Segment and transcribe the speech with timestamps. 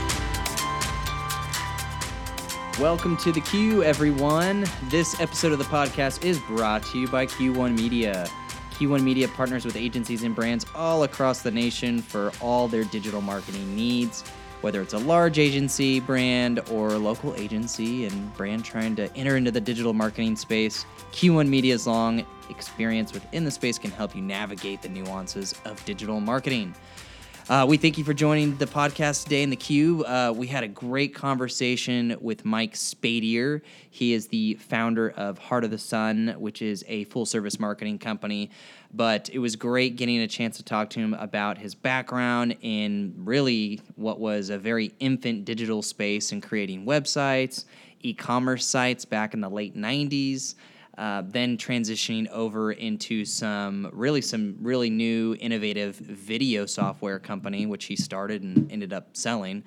[2.82, 4.66] Welcome to the Q, everyone.
[4.90, 8.26] This episode of the podcast is brought to you by Q1 Media.
[8.72, 13.22] Q1 Media partners with agencies and brands all across the nation for all their digital
[13.22, 14.24] marketing needs.
[14.62, 19.52] Whether it's a large agency, brand, or local agency and brand trying to enter into
[19.52, 24.82] the digital marketing space, Q1 Media's long experience within the space can help you navigate
[24.82, 26.74] the nuances of digital marketing.
[27.52, 30.06] Uh, we thank you for joining the podcast today in the queue.
[30.06, 33.62] Uh, we had a great conversation with Mike Spadier.
[33.90, 38.00] He is the founder of Heart of the Sun, which is a full service marketing
[38.00, 38.52] company.
[38.94, 43.14] But it was great getting a chance to talk to him about his background in
[43.18, 47.66] really what was a very infant digital space and creating websites,
[48.00, 50.56] e commerce sites back in the late 90s.
[50.98, 57.86] Uh, then transitioning over into some really some really new innovative video software company which
[57.86, 59.64] he started and ended up selling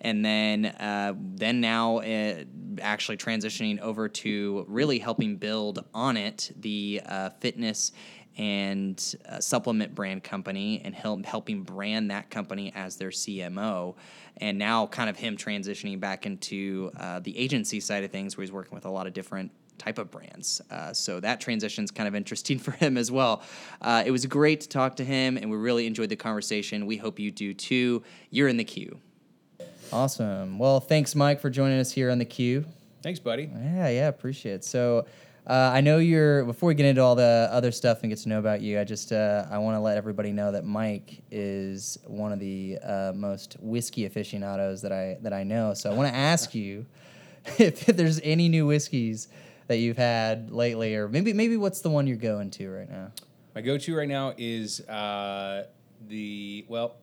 [0.00, 2.42] and then uh, then now uh,
[2.82, 7.92] actually transitioning over to really helping build Onnit the uh, fitness
[8.36, 13.94] and supplement brand company and help, helping brand that company as their CMO.
[14.38, 18.42] And now, kind of him transitioning back into uh, the agency side of things, where
[18.42, 20.60] he's working with a lot of different type of brands.
[20.70, 23.42] Uh, so that transition is kind of interesting for him as well.
[23.80, 26.86] Uh, it was great to talk to him, and we really enjoyed the conversation.
[26.86, 28.02] We hope you do too.
[28.30, 28.98] You're in the queue.
[29.92, 30.58] Awesome.
[30.58, 32.64] Well, thanks, Mike, for joining us here on the queue.
[33.02, 33.50] Thanks, buddy.
[33.52, 34.64] Yeah, yeah, appreciate it.
[34.64, 35.06] So.
[35.46, 36.42] Uh, I know you're.
[36.46, 38.84] Before we get into all the other stuff and get to know about you, I
[38.84, 43.12] just uh, I want to let everybody know that Mike is one of the uh,
[43.14, 45.74] most whiskey aficionados that I that I know.
[45.74, 46.86] So I want to ask you
[47.58, 47.58] if,
[47.90, 49.28] if there's any new whiskeys
[49.66, 53.12] that you've had lately, or maybe maybe what's the one you're going to right now?
[53.54, 55.66] My go-to right now is uh,
[56.08, 56.96] the well,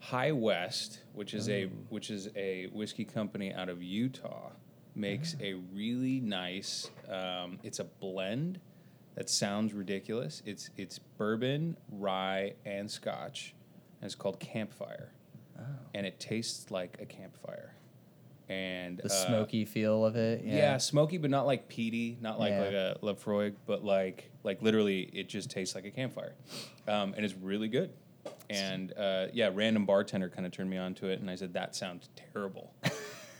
[0.00, 4.50] High West, which is a which is a whiskey company out of Utah,
[4.94, 6.90] makes a really nice.
[7.10, 8.60] Um, it's a blend
[9.14, 10.42] that sounds ridiculous.
[10.44, 13.54] It's it's bourbon, rye, and Scotch,
[14.00, 15.12] and it's called Campfire,
[15.94, 17.73] and it tastes like a campfire.
[18.48, 20.42] And The uh, smoky feel of it.
[20.44, 20.76] Yeah.
[20.78, 22.60] smoky, but not like peaty, not like Yeah.
[22.60, 26.34] like a Laphroaig, but like like literally, it just tastes like a campfire,
[26.86, 27.90] um, and it's really good.
[28.50, 31.54] And uh, yeah, random bartender kind of turned me on to it, and I said
[31.54, 32.74] that sounds terrible,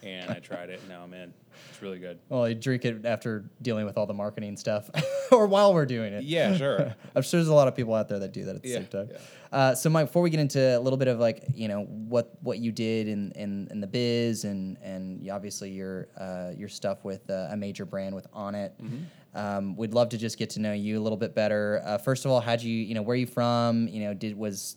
[0.04, 1.32] and I tried it, and now I'm in.
[1.70, 2.19] It's really good.
[2.28, 4.91] Well, you drink it after dealing with all the marketing stuff,
[5.32, 6.25] or while we're doing it.
[6.25, 6.94] Yeah, sure.
[7.16, 8.75] I'm sure there's a lot of people out there that do that at the Yeah,
[8.76, 9.09] same time.
[9.12, 9.19] yeah.
[9.53, 12.32] Uh, so, Mike, before we get into a little bit of like you know what
[12.42, 17.04] what you did in in, in the biz and and obviously your uh, your stuff
[17.04, 19.38] with uh, a major brand with Onnit, Mm-hmm.
[19.38, 21.81] um, we'd love to just get to know you a little bit better.
[21.84, 23.86] Uh, first of all, how'd you you know where are you from?
[23.88, 24.76] You know, did was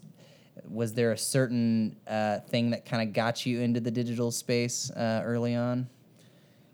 [0.69, 4.91] was there a certain uh, thing that kind of got you into the digital space
[4.91, 5.87] uh, early on?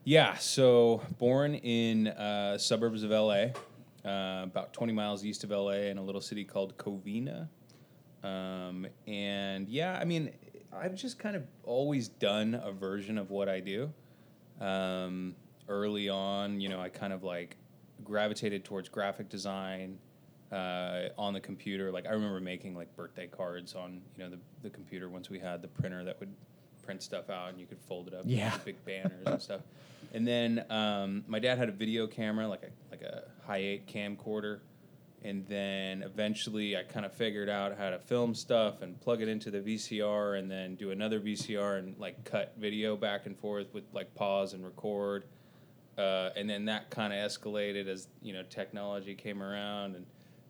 [0.04, 3.48] Yeah, so born in uh, suburbs of LA,
[4.06, 7.48] uh, about 20 miles east of LA, in a little city called Covina.
[8.24, 10.32] Um, and yeah, I mean,
[10.74, 13.92] I've just kind of always done a version of what I do.
[14.60, 15.36] Um,
[15.70, 17.58] early on, you know, I kind of like
[18.04, 19.98] gravitated towards graphic design
[20.54, 21.92] uh, on the computer.
[21.92, 25.40] Like I remember making like birthday cards on you know the, the computer once we
[25.40, 26.34] had the printer that would
[26.84, 28.56] print stuff out and you could fold it up Yeah.
[28.66, 29.62] big banners and stuff.
[30.14, 33.88] And then um, my dad had a video camera, like a like a high eight
[33.88, 34.60] camcorder.
[35.26, 39.30] And then eventually, I kind of figured out how to film stuff and plug it
[39.30, 43.74] into the VCR, and then do another VCR and like cut video back and forth
[43.74, 45.24] with like pause and record.
[45.98, 50.06] Uh, and then that kind of escalated as you know technology came around and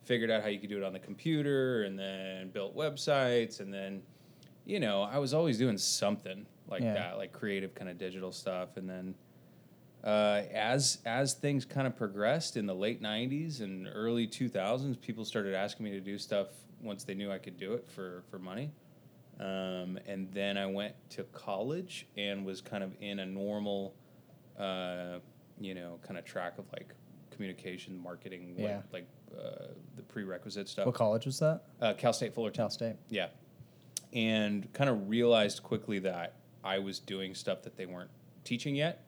[0.05, 3.73] figured out how you could do it on the computer, and then built websites, and
[3.73, 4.01] then
[4.65, 6.94] you know I was always doing something like Yeah.
[6.94, 9.15] that, like creative kind of digital stuff, and then
[10.03, 15.23] uh, as as things kind of progressed in the late '90s and early 2000s, people
[15.25, 16.47] started asking me to do stuff
[16.81, 18.71] once they knew I could do it for for money.
[19.39, 23.95] Um, and then I went to college and was kind of in a normal,
[24.59, 25.19] uh,
[25.59, 26.94] you know, kind of track of like
[27.31, 28.81] communication, marketing, what- Yeah.
[28.91, 29.07] like
[29.38, 30.85] uh, the prerequisite stuff.
[30.85, 31.63] What college was that?
[31.81, 32.57] Uh, Cal State Fullerton.
[32.57, 32.95] Cal State.
[33.09, 33.27] Yeah.
[34.13, 38.12] And kind of realized quickly that I was doing stuff that they weren't
[38.44, 39.06] teaching yet.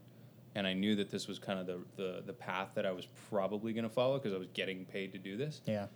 [0.56, 3.08] and I knew that this was kind of the the, the path that I was
[3.30, 5.62] probably going to follow because I was getting paid to do this.
[5.66, 5.88] Yeah.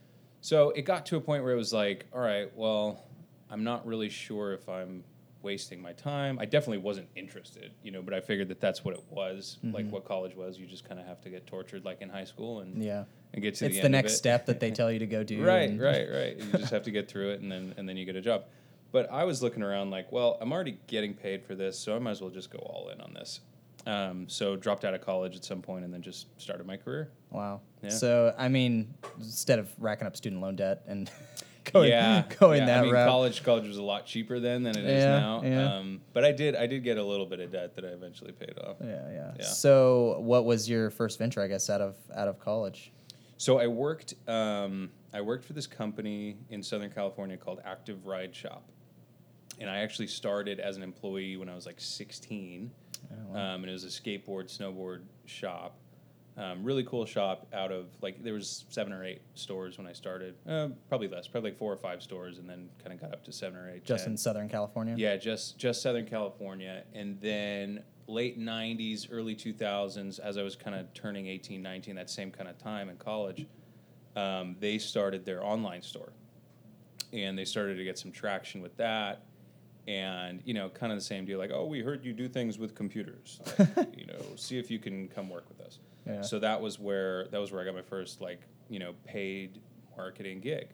[0.41, 3.03] So it got to a point where it was like, all right, well,
[3.49, 5.03] I'm not really sure if I'm
[5.41, 6.37] wasting my time.
[6.39, 9.89] I definitely wasn't interested, you know, but I figured that that's what it was, like
[9.89, 10.59] what college was.
[10.59, 12.81] You just kind of have to get tortured like in high school and Mm-hmm.
[12.83, 13.03] Yeah.
[13.33, 14.17] and get to the It's the, the, next it.
[14.17, 15.43] step that they tell you to go do.
[15.45, 16.37] right, and- right, right.
[16.37, 18.45] You just have to get through it and then and then you get a job.
[18.91, 21.99] But I was looking around like, well, I'm already getting paid for this, so I
[21.99, 23.41] might as well just go all in on this.
[23.85, 27.09] Um, so dropped out of college at some point and then just started my career.
[27.29, 27.61] Wow.
[27.81, 27.89] Yeah.
[27.89, 31.09] So I mean, instead of racking up student loan debt and
[31.65, 32.65] going yeah, going yeah.
[32.65, 35.19] that I mean, route, college college was a lot cheaper then than it is Yeah,
[35.19, 35.41] now.
[35.43, 35.75] yeah.
[35.75, 38.31] Um, but I did I did get a little bit of debt that I eventually
[38.31, 38.77] paid off.
[38.81, 39.45] yeah, yeah, Yeah.
[39.45, 41.41] So what was your first venture?
[41.41, 42.91] I guess out of out of college.
[43.37, 48.35] So I worked um, I worked for this company in Southern California called Active Ride
[48.35, 48.63] Shop,
[49.59, 52.69] and I actually started as an employee when I was like 16,
[53.11, 55.75] Oh, um, and it was a skateboard snowboard shop.
[56.39, 59.91] Um, really cool shop out of like there was seven or eight stores when I
[59.91, 63.11] started, uh, probably less, probably like four or five stores, and then kind of got
[63.11, 63.83] up to seven or eight.
[63.83, 64.13] Just 10.
[64.13, 64.95] in Southern California.
[64.97, 70.77] Yeah, just just Southern California, and then late '90s, early 2000s, as I was kind
[70.77, 73.45] of turning 18, 19, that same kind of time in college,
[74.15, 76.13] um, they started their online store,
[77.11, 79.25] and they started to get some traction with that,
[79.89, 82.57] and you know, kind of the same deal, like, oh, we heard you do things
[82.57, 85.79] with computers, like, you know, see if you can come work with us.
[86.05, 86.21] Yeah.
[86.21, 89.59] So that was where that was where I got my first like you know paid
[89.95, 90.69] marketing gig.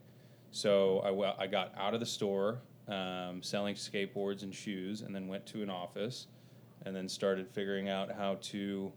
[0.52, 5.28] So I, I got out of the store um, selling skateboards and shoes, and then
[5.28, 6.28] went to an office,
[6.86, 8.92] and then started figuring out how to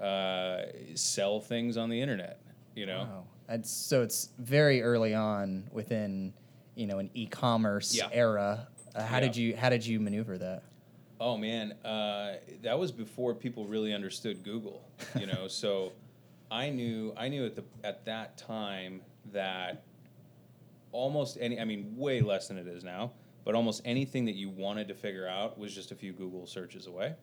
[0.00, 0.62] uh,
[0.94, 2.40] sell things on the internet.
[2.74, 3.24] You know, Wow.
[3.48, 6.32] And so it's very early on within,
[6.74, 8.08] you know, an e-commerce Yeah.
[8.12, 8.68] era.
[8.94, 9.20] Uh, how Yeah.
[9.20, 10.62] did you how did you maneuver that?
[11.20, 14.82] Oh man, uh, that was before people really understood Google.
[15.18, 15.92] You know, so
[16.50, 19.00] I knew I knew at the at that time
[19.32, 19.82] that
[20.92, 23.12] almost any I mean way less than it is now,
[23.44, 26.86] but almost anything that you wanted to figure out was just a few Google searches
[26.86, 27.14] away.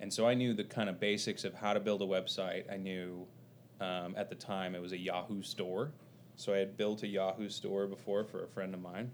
[0.00, 2.70] And so I knew the kind of basics of how to build a website.
[2.72, 3.26] I knew
[3.80, 5.90] um, at the time it was a Yahoo store,
[6.36, 9.10] so I had built a Yahoo store before for a friend of mine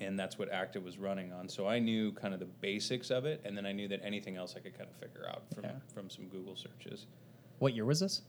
[0.00, 1.48] and that's what Active was running on.
[1.48, 4.36] So I knew kind of the basics of it, and then I knew that anything
[4.36, 5.72] else I could kind of figure out from Yeah.
[5.94, 7.06] from some Google searches.
[7.58, 8.22] What year was this?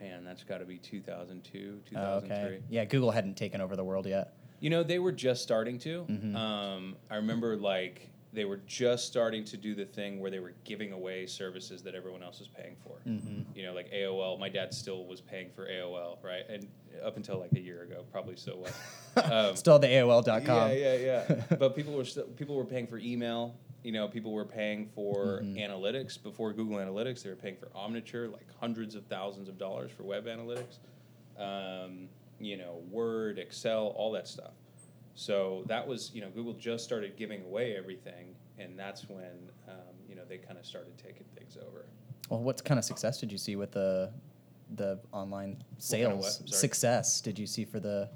[0.00, 2.36] Man, that's got to be 2002, Oh, 2003.
[2.56, 2.62] okay.
[2.68, 4.34] Yeah, Google hadn't taken over the world yet.
[4.60, 6.04] You know, they were just starting to.
[6.08, 6.34] Mhm.
[6.34, 10.54] Um, I remember like they were just starting to do the thing where they were
[10.64, 12.96] giving away services that everyone else was paying for.
[13.08, 13.42] Mm-hmm.
[13.56, 14.38] You know, like AOL.
[14.38, 16.42] My dad still was paying for AOL, right?
[16.48, 16.66] And
[17.04, 18.72] up until like a year ago, probably still was.
[19.16, 20.70] Um, Still the AOL.com.
[20.70, 21.42] Yeah, yeah, yeah.
[21.58, 23.54] but people were still, people were paying for email.
[23.84, 25.56] You know, people were paying for Mhm.
[25.56, 27.22] analytics before Google Analytics.
[27.22, 30.78] They were paying for Omniture, like hundreds of thousands of dollars for web analytics.
[31.38, 32.08] Um,
[32.40, 34.54] you know, Word, Excel, all that stuff.
[35.14, 39.94] So that was, you know, Google just started giving away everything, and that's when, um,
[40.08, 41.86] you know, they kind of started taking things over.
[42.28, 44.10] Well, what kind of success did you see with the
[44.76, 47.20] the online kind of sales success?
[47.20, 48.08] Did you see for the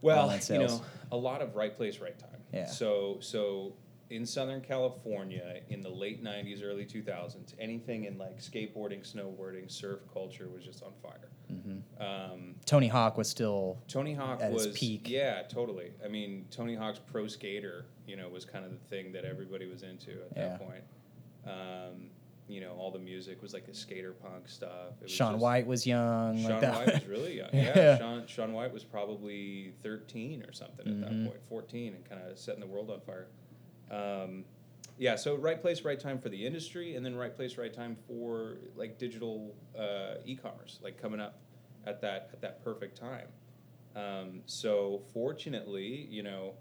[0.00, 0.82] Well, online you know,
[1.12, 2.40] a lot of right place, right time.
[2.52, 2.66] Yeah.
[2.66, 3.74] So, so
[4.10, 10.00] in Southern California, in the late '90s, early 2000s, anything in like skateboarding, snowboarding, surf
[10.12, 11.28] culture was just on fire.
[11.52, 11.82] Mhm.
[12.00, 15.08] Um, Tony Hawk was still Tony Hawk At was its peak.
[15.08, 15.92] Yeah, totally.
[16.04, 19.66] I mean, Tony Hawk's Pro Skater, you know, was kind of the thing that everybody
[19.66, 20.48] was into at Yeah.
[20.48, 20.84] that point.
[21.44, 22.10] Um,
[22.48, 24.92] you know, all the music was like the skater punk stuff.
[25.00, 26.38] It was Shaun just- White was young.
[26.40, 26.74] Shaun like that.
[26.86, 27.50] White was really young.
[27.52, 27.98] Yeah, Yeah.
[27.98, 31.00] Shaun, Shaun White was probably 13 or something at Mhm.
[31.00, 33.26] that point, 14, and kind of setting the world on fire.
[33.90, 34.44] Um,
[34.98, 37.96] yeah, so right place, right time for the industry, and then right place, right time
[38.08, 41.38] for like digital uh, e-commerce, like coming up
[41.86, 43.26] at that at that perfect time.
[43.94, 46.54] Um, so fortunately, you know,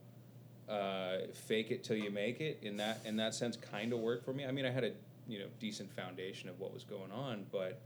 [0.68, 4.26] uh, fake it till you make it in that in that sense kind of worked
[4.26, 4.46] for me.
[4.46, 4.92] I mean, I had a
[5.28, 7.82] you know decent foundation of what was going on, but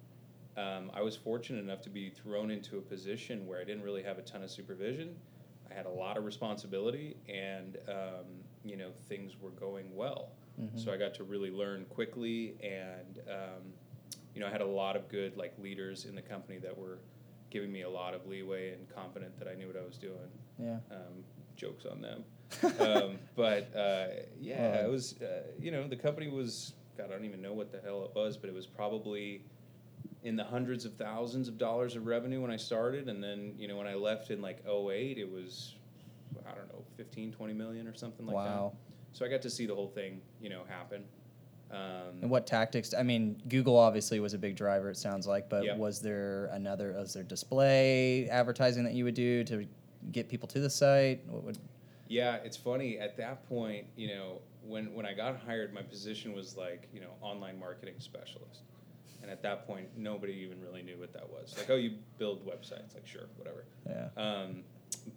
[0.58, 4.04] um, I was fortunate enough to be thrown into a position where I didn't really
[4.04, 5.16] have a ton of supervision.
[5.70, 8.26] I had a lot of responsibility, and um,
[8.66, 10.32] you know things were going well.
[10.60, 10.84] Mhm.
[10.84, 13.74] So I got to really learn quickly, and um,
[14.34, 17.00] you know I had a lot of good like leaders in the company that were
[17.50, 20.30] giving me a lot of leeway and confident that I knew what I was doing.
[20.60, 20.78] Yeah.
[20.92, 21.24] Um,
[21.56, 22.24] jokes on them,
[22.80, 24.08] um, but uh,
[24.40, 27.54] yeah, Well, it was uh, you know the company was God I don't even know
[27.54, 29.44] what the hell it was, but it was probably
[30.24, 33.68] in the hundreds of thousands of dollars of revenue when I started, and then you
[33.68, 35.76] know when I left in like 08, it was
[36.48, 38.74] I don't know 15, 20 million or something like wow.
[38.74, 39.18] that.
[39.18, 41.04] So I got to see the whole thing you know happen.
[41.72, 42.94] Um, And what tactics?
[42.98, 44.90] I mean, Google obviously was a big driver.
[44.90, 46.94] It sounds like, but was there another?
[46.94, 49.66] Was there display advertising that you would do to
[50.12, 51.22] get people to the site?
[51.28, 51.58] What would?
[52.08, 52.98] Yeah, it's funny.
[52.98, 57.02] At that point, you know, when when I got hired, my position was like, you
[57.02, 58.62] know, online marketing specialist.
[59.22, 61.54] And at that point, nobody even really knew what that was.
[61.58, 62.94] Like, oh, you build websites.
[62.94, 63.66] Like, sure, whatever.
[63.86, 64.08] Yeah.
[64.16, 64.64] Um,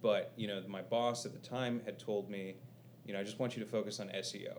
[0.01, 2.55] but you know, my boss at the time had told me,
[3.05, 4.57] you know, I just want you to focus on SEO.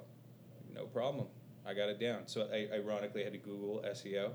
[0.74, 1.26] No problem.
[1.66, 2.26] I got it down.
[2.26, 4.32] So I ironically had to Google SEO,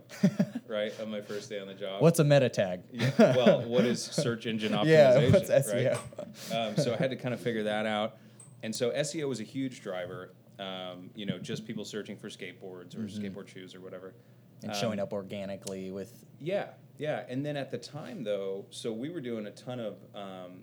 [0.67, 2.01] right, on my first day on the job.
[2.01, 2.81] What's a meta tag?
[2.91, 4.85] Yeah, well, what is search engine optimization?
[4.87, 5.63] Yeah, what's E right?
[5.93, 5.99] SEO?
[6.69, 8.17] Um, so I had to kind of figure that out.
[8.63, 10.33] And so SEO was a huge driver.
[10.57, 14.13] Um, you know, just people searching for skateboards or skateboard shoes or whatever.
[14.63, 16.69] and showing Um, up organically with Yeah,
[16.99, 17.23] yeah.
[17.27, 20.59] And then at the time, though, so we were doing a ton of um,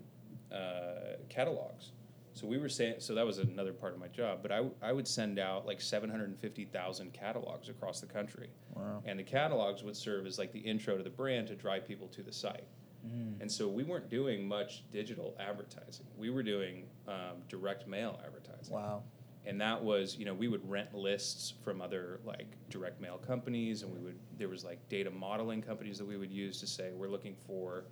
[0.52, 1.90] uh, catalogs.
[2.35, 4.40] So we were saying, so that was another part of my job.
[4.43, 8.50] But I, w- I would send out like 750,000 catalogs across the country.
[8.75, 9.02] Wow.
[9.07, 12.09] And the catalogs would serve as like the intro to the brand to drive people
[12.09, 12.66] to the site.
[13.07, 13.40] Mm.
[13.40, 16.05] And so we weren't doing much digital advertising.
[16.19, 19.02] We were doing um, direct mail advertising wow.
[19.47, 23.83] And that was you know we would rent lists from other like direct mail companies
[23.83, 26.91] and we would there was like data modeling companies that we would use to say
[26.93, 27.85] we're looking for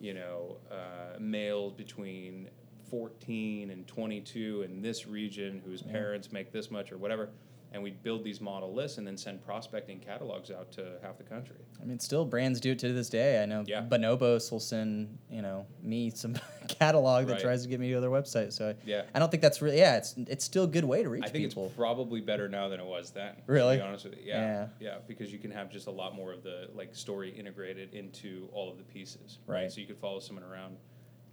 [0.00, 2.48] you know uh, males between
[2.90, 7.30] 14 and 22 in this region whose parents make this much or whatever
[7.74, 11.24] and we'd build these model lists and then send prospecting catalogs out to half the
[11.24, 13.42] country I mean, still brands do it to this day.
[13.42, 13.82] I know Yeah.
[13.82, 16.34] Bonobos will send you know me some
[16.68, 17.42] catalog that Right.
[17.42, 18.52] tries to get me to their website.
[18.54, 19.02] So Yeah.
[19.14, 19.96] I don't think that's really yeah.
[19.96, 21.28] It's it's still a good way to reach people.
[21.28, 21.66] I think people.
[21.66, 23.34] it's probably better now than it was then.
[23.46, 23.76] Really?
[23.76, 24.66] To be honest with you, yeah, Yeah.
[24.80, 28.48] yeah, because you can have just a lot more of the like story integrated into
[28.52, 29.70] all of the pieces, Right.
[29.70, 30.76] So you could follow someone around,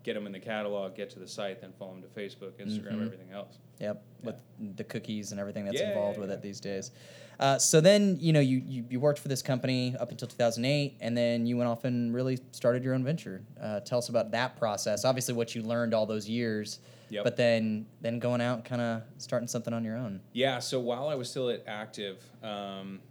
[0.04, 2.94] get them in the catalog, get to the site, then follow them to Facebook, Instagram,
[2.98, 3.06] Mhm.
[3.06, 3.58] everything else.
[3.80, 4.36] Yep, with
[4.76, 6.36] the cookies and everything that's Yeah, involved yeah, with yeah.
[6.36, 6.92] it these days.
[7.40, 10.98] Uh, so then, you know, you, you, you worked for this company up until 2008,
[11.02, 13.42] and then you went off and really started your own venture.
[13.60, 15.06] Uh, tell us about that process.
[15.06, 16.80] Obviously, what you learned all those years,
[17.10, 17.24] Yep.
[17.24, 20.22] but then then going out, kind of starting something on your own.
[20.34, 20.60] Yeah.
[20.60, 23.02] So while I was still at Active, um,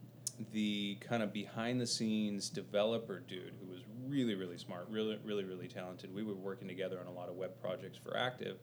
[0.53, 5.45] the kind of behind the scenes developer dude who was really really smart, really really
[5.45, 6.15] really talented.
[6.15, 8.59] We were working together on a lot of web projects for Active,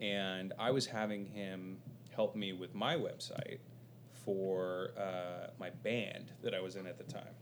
[0.00, 1.78] and I was having him
[2.14, 3.58] help me with my website
[4.24, 7.34] for uh, my band that I was in at the time.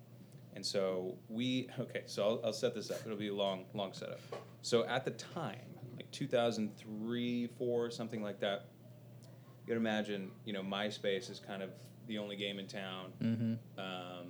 [0.54, 2.98] And so we okay, so I'll, I'll set this up.
[3.04, 4.20] It'll be a long, long setup.
[4.62, 8.66] So at the time, like 2003, four, something like that,
[9.66, 11.70] you can imagine, you know, MySpace is kind of
[12.06, 13.80] the only game in town Mm-hmm.
[13.80, 14.26] um,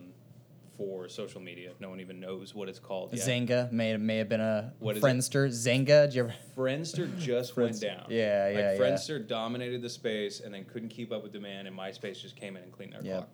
[0.77, 1.73] for social media.
[1.81, 3.11] No one even knows what it's called.
[3.15, 3.27] yet.
[3.27, 4.97] Xanga may have, may have been a What?
[4.97, 5.49] Friendster.
[5.49, 6.35] Xanga, did you ever?
[6.55, 8.05] Friendster just went down.
[8.11, 8.79] Yeah, like yeah, yeah.
[8.79, 12.57] Friendster dominated the space and then couldn't keep up with demand, and MySpace just came
[12.57, 13.17] in and cleaned their Yep.
[13.17, 13.29] clock.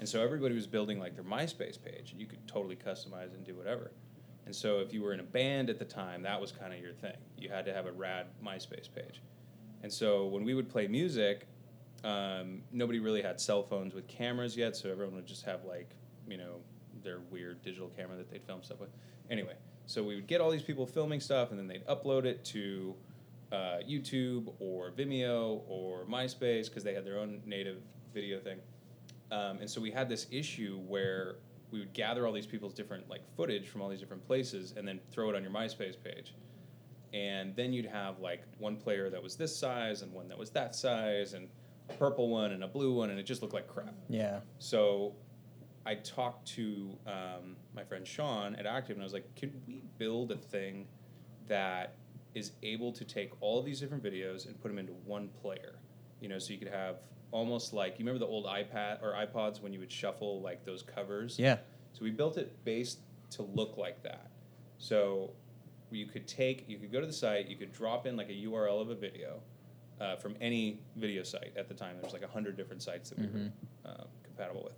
[0.00, 3.44] And so everybody was building like their MySpace page, and you could totally customize and
[3.44, 3.92] do whatever.
[4.46, 6.80] And so if you were in a band at the time, that was kind of
[6.80, 7.16] your thing.
[7.36, 9.22] You had to have a rad MySpace page.
[9.84, 11.46] And so when we would play music,
[12.04, 15.96] um, nobody really had cell phones with cameras yet, so everyone would just have like,
[16.28, 16.56] you know,
[17.02, 18.90] their weird digital camera that they'd film stuff with.
[19.30, 19.54] Anyway,
[19.86, 22.94] so we would get all these people filming stuff, and then they'd upload it to
[23.52, 27.78] uh, YouTube or Vimeo or MySpace because they had their own native
[28.14, 28.58] video thing.
[29.30, 31.36] Um, and so we had this issue where
[31.70, 34.88] we would gather all these people's different like footage from all these different places and
[34.88, 36.34] then throw it on your MySpace page.
[37.12, 40.50] And then you'd have like one player that was this size and one that was
[40.50, 41.48] that size and
[41.98, 43.94] purple one and a blue one and it just looked like crap.
[44.08, 44.40] Yeah.
[44.58, 45.14] So
[45.86, 49.82] I talked to um, my friend Sean at Active, and I was like, "Could we
[49.96, 50.86] build a thing
[51.46, 51.94] that
[52.34, 55.78] is able to take all these different videos and put them into one player?
[56.20, 56.96] You know, so you could have
[57.30, 60.82] almost like you remember the old iPad or iPods when you would shuffle like those
[60.82, 61.38] covers.
[61.38, 61.56] Yeah.
[61.92, 64.30] So we built it based to look like that.
[64.78, 65.32] So
[65.90, 68.46] you could take, you could go to the site, you could drop in like a
[68.46, 69.40] URL of a video
[70.00, 71.96] uh, from any video site at the time.
[72.00, 73.50] There's like a hundred different sites that we Mhm.
[73.84, 74.74] were uh, compatible with.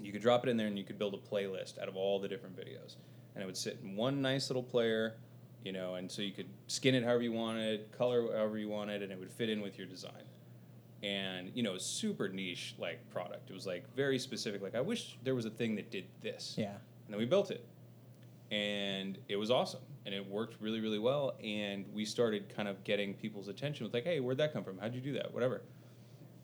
[0.00, 2.18] You could drop it in there and you could build a playlist out of all
[2.20, 2.96] the different videos,
[3.34, 5.16] and it would sit in one nice little player,
[5.64, 9.02] you know, and so you could skin it however you wanted, color however you wanted,
[9.02, 10.22] and it would fit in with your design.
[11.02, 13.50] And you know, a super niche like product.
[13.50, 14.62] It was like very specific.
[14.62, 16.54] Like I wish there was a thing that did this.
[16.56, 16.70] Yeah.
[17.06, 17.64] And then we built it.
[18.50, 19.80] And it was awesome.
[20.08, 21.36] And it worked really, really well.
[21.44, 24.78] And we started kind of getting people's attention with like, hey, where'd that come from?
[24.78, 25.34] How'd you do that?
[25.34, 25.60] Whatever.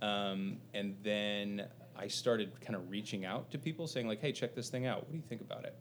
[0.02, 1.66] Um, and then
[1.96, 4.98] I started kind of reaching out to people saying, like, hey, check this thing out.
[5.04, 5.74] What do you think about it?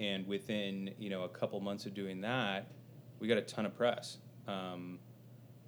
[0.00, 2.68] And within, you know, a couple months of doing that,
[3.18, 4.16] we got a ton of press.
[4.48, 4.98] Um,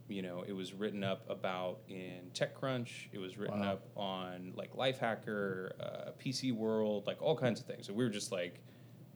[0.08, 3.08] you know, it was written up about in TechCrunch.
[3.12, 3.72] It was written Wow.
[3.72, 7.86] up on like Lifehacker, uh, PC World, like all kinds of things.
[7.86, 8.62] So we were just like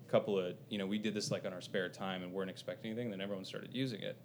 [0.09, 2.91] couple of, you know, we did this like on our spare time and weren't expecting
[2.91, 3.11] anything.
[3.11, 4.17] Then everyone started using it.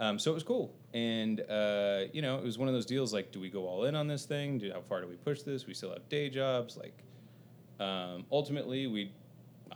[0.00, 3.12] Um, so it was cool, and uh, you know, it was one of those deals.
[3.12, 4.58] Like, do we go all in on this thing?
[4.58, 5.66] Do how far do we push this?
[5.66, 6.76] We still have day jobs.
[6.78, 6.98] Like,
[7.78, 9.12] um, ultimately, we,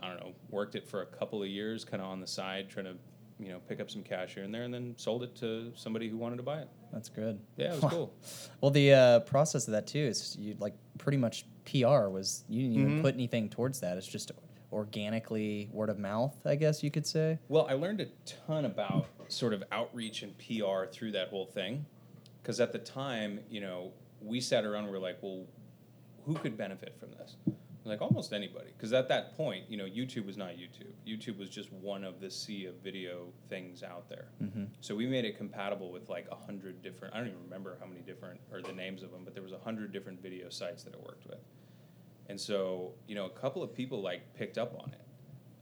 [0.01, 2.67] I don't know, worked it for a couple of years, kind of on the side,
[2.67, 2.95] trying to,
[3.39, 6.09] you know, pick up some cash here and there, and then sold it to somebody
[6.09, 6.69] who wanted to buy it.
[6.91, 7.39] That's good.
[7.55, 8.13] Yeah, it was cool.
[8.59, 12.63] Well, the uh, process of that too is you like pretty much PR was you
[12.63, 13.01] didn't even Mhm.
[13.03, 13.97] put anything towards that.
[13.97, 14.31] It's just
[14.71, 17.39] organically word of mouth, I guess you could say.
[17.47, 21.85] Well, I learned a ton about sort of outreach and PR through that whole thing.
[22.41, 25.45] Because at the time, you know, we sat around and we were like, well,
[26.25, 27.35] who could benefit from this?
[27.83, 28.67] Like almost anybody.
[28.75, 30.91] Because at that point, you know, YouTube was not YouTube.
[31.07, 34.27] YouTube was just one of the sea of video things out there.
[34.43, 34.65] Mm-hmm.
[34.81, 37.13] So we made it compatible with like a hundred different.
[37.13, 39.53] I don't even remember how many different or the names of them, but there was
[39.53, 41.39] a hundred different video sites that it worked with.
[42.27, 45.01] And so you know, a couple of people like picked up on it.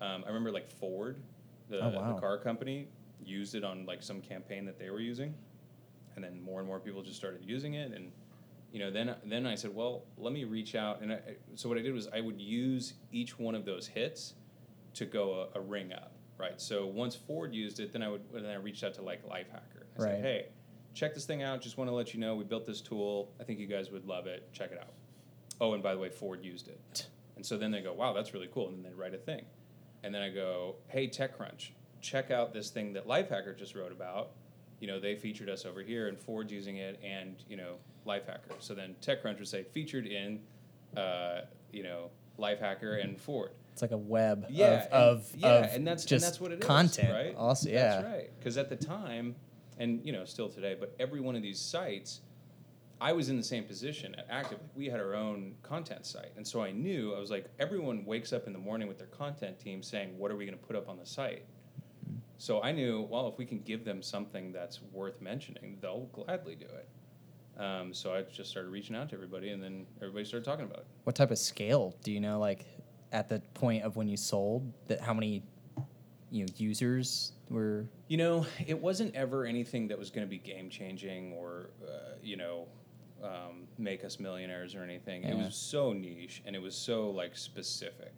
[0.03, 1.21] Um, I remember like Ford,
[1.69, 2.13] the, Oh, wow.
[2.13, 2.87] the car company,
[3.23, 5.33] used it on like some campaign that they were using,
[6.15, 7.91] and then more and more people just started using it.
[7.91, 8.11] And
[8.71, 11.01] you know, then then I said, well, let me reach out.
[11.01, 11.19] And I,
[11.55, 14.33] so what I did was I would use each one of those hits
[14.95, 16.59] to go a, a ring up, right?
[16.59, 19.83] So once Ford used it, then I would then I reached out to like Lifehacker.
[19.97, 20.11] I Right.
[20.15, 20.45] said, hey,
[20.93, 21.61] check this thing out.
[21.61, 23.31] Just want to let you know we built this tool.
[23.39, 24.51] I think you guys would love it.
[24.51, 24.91] Check it out.
[25.61, 27.07] Oh, and by the way, Ford used it.
[27.35, 28.67] And so then they go, wow, that's really cool.
[28.67, 29.45] And then they write a thing.
[30.03, 31.69] And then I go, hey, TechCrunch,
[32.01, 34.31] check out this thing that Lifehacker just wrote about.
[34.79, 38.53] You know, they featured us over here, and Ford's using it, and you know, Lifehacker.
[38.59, 40.41] So then TechCrunch would say featured in,
[40.95, 43.51] uh, you know, Lifehacker and Ford.
[43.71, 46.39] It's like a web Yeah, of, of, and, yeah, of and that's just and that's
[46.41, 47.11] what it is, content.
[47.11, 47.35] right?
[47.35, 48.01] Also, yeah.
[48.01, 48.29] that's right.
[48.37, 49.35] Because at the time,
[49.79, 52.21] and you know, still today, but every one of these sites,
[53.01, 54.59] I was in the same position at Active.
[54.61, 58.05] Like we had our own content site, and so I knew I was like, everyone
[58.05, 60.63] wakes up in the morning with their content team saying, "What are we going to
[60.63, 61.45] put up on the site?"
[62.37, 66.55] So I knew, well, if we can give them something that's worth mentioning, they'll gladly
[66.55, 66.89] do it.
[67.57, 70.79] Um, so I just started reaching out to everybody, and then everybody started talking about
[70.79, 70.87] it.
[71.03, 72.39] What type of scale do you know?
[72.39, 72.65] Like
[73.11, 75.43] at the point of when you sold, that how many
[76.31, 77.85] you know users were?
[78.07, 82.15] You know, it wasn't ever anything that was going to be game changing or, uh,
[82.21, 82.67] you know,
[83.25, 85.23] um, make us millionaires or anything.
[85.23, 88.13] It was so niche and it was so like specific.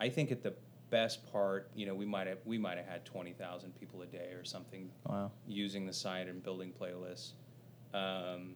[0.00, 0.54] I think at the
[0.90, 4.06] best part, you know, we might have we might have had twenty thousand people a
[4.06, 5.30] day or something Wow.
[5.46, 7.32] using the site and building playlists.
[7.92, 8.54] Um,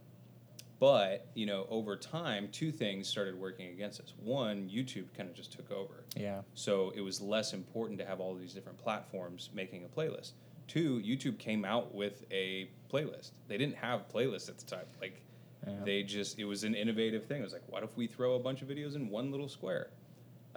[0.80, 4.14] but you know, over time, two things started working against us.
[4.22, 6.04] One, YouTube kind of just took over.
[6.16, 6.42] Yeah.
[6.54, 10.32] So it was less important to have all these different platforms making a playlist.
[10.68, 13.30] Two, YouTube came out with a playlist.
[13.48, 14.84] They didn't have playlists at the time.
[15.00, 15.20] Like
[15.68, 15.84] Yeah.
[15.84, 17.40] they just it was an innovative thing.
[17.40, 19.90] It was like, what if we throw a bunch of videos in one little square?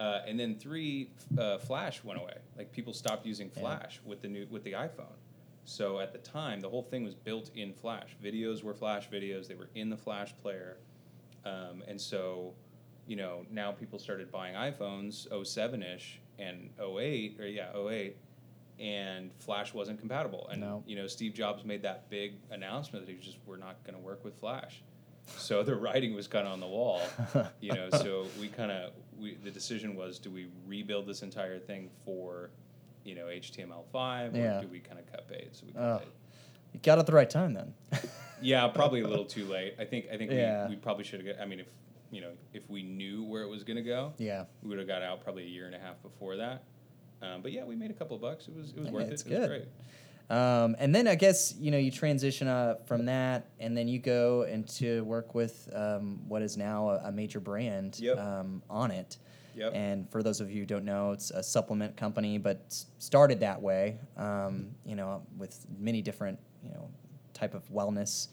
[0.00, 2.34] Uh, and then three, uh, Flash went away.
[2.56, 3.60] Like people stopped using Yeah.
[3.60, 5.14] Flash with the new with the iPhone.
[5.64, 8.16] So at the time, the whole thing was built in Flash.
[8.22, 9.46] Videos were Flash videos.
[9.46, 10.78] They were in the Flash player,
[11.44, 12.52] um, and so
[13.06, 18.16] you know now people started buying iPhones 07 ish and 08 or yeah 08
[18.80, 20.48] and Flash wasn't compatible.
[20.50, 20.82] And No.
[20.86, 23.94] you know Steve Jobs made that big announcement that he was just we're not going
[23.96, 24.82] to work with Flash.
[25.26, 27.00] So the writing was kind of on the wall,
[27.60, 27.88] you know.
[27.90, 32.50] So we kind of we the decision was do we rebuild this entire thing for
[33.04, 34.60] you know HTML5 or Yeah.
[34.60, 35.48] do we kind of cut bait?
[35.52, 35.98] So we cut Oh.
[35.98, 36.08] bait.
[36.74, 37.74] You got it at the right time then.
[38.44, 39.76] Yeah, probably a little too late.
[39.78, 40.64] I think I think Yeah.
[40.66, 41.36] we, we probably should have.
[41.40, 41.68] I mean, if
[42.10, 44.46] you know, if we knew where it was going to go, yeah.
[44.64, 46.64] we would have got out probably a year and a half before that.
[47.22, 48.48] Um, but yeah, we made a couple of bucks.
[48.48, 49.06] It was it was Yeah, worth it.
[49.06, 49.48] It was good.
[49.48, 49.68] great.
[50.36, 53.98] Um, and then I guess you know you transition uh, from that, and then you
[53.98, 58.18] go into work with um, what is now a, a major brand Yep.
[58.18, 59.18] um, Onnit.
[59.54, 59.72] Yep.
[59.74, 63.60] And for those of you who don't know, it's a supplement company, but started that
[63.60, 63.98] way.
[64.16, 66.88] Um, you know, with many different you know
[67.34, 68.28] type of wellness,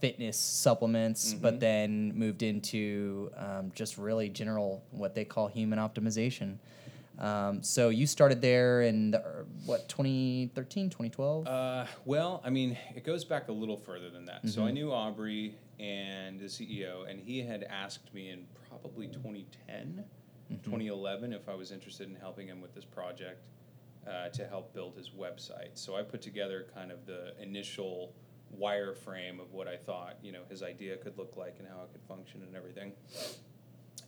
[0.00, 1.60] fitness supplements, but Mhm.
[1.60, 6.56] then moved into um, just really general what they call human optimization.
[7.18, 11.46] Um, so you started there in the, er, what 2013, 2012?
[11.46, 14.46] Uh, well, I mean, it goes back a little further than that.
[14.48, 14.74] So I Mhm.
[14.74, 20.04] knew Aubrey and the CEO, and he had asked me in probably 2010,
[20.50, 20.62] Mhm.
[20.62, 23.46] 2011 if I was interested in helping him with this project
[24.06, 25.70] uh, to help build his website.
[25.74, 28.12] So I put together kind of the initial
[28.56, 31.90] wireframe of what I thought, you know, his idea could look like and how it
[31.92, 32.92] could function and everything.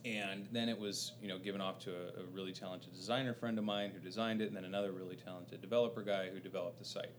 [0.05, 3.57] And then it was, you know, given off to a, a really talented designer friend
[3.57, 6.85] of mine who designed it, and then another really talented developer guy who developed the
[6.85, 7.11] site.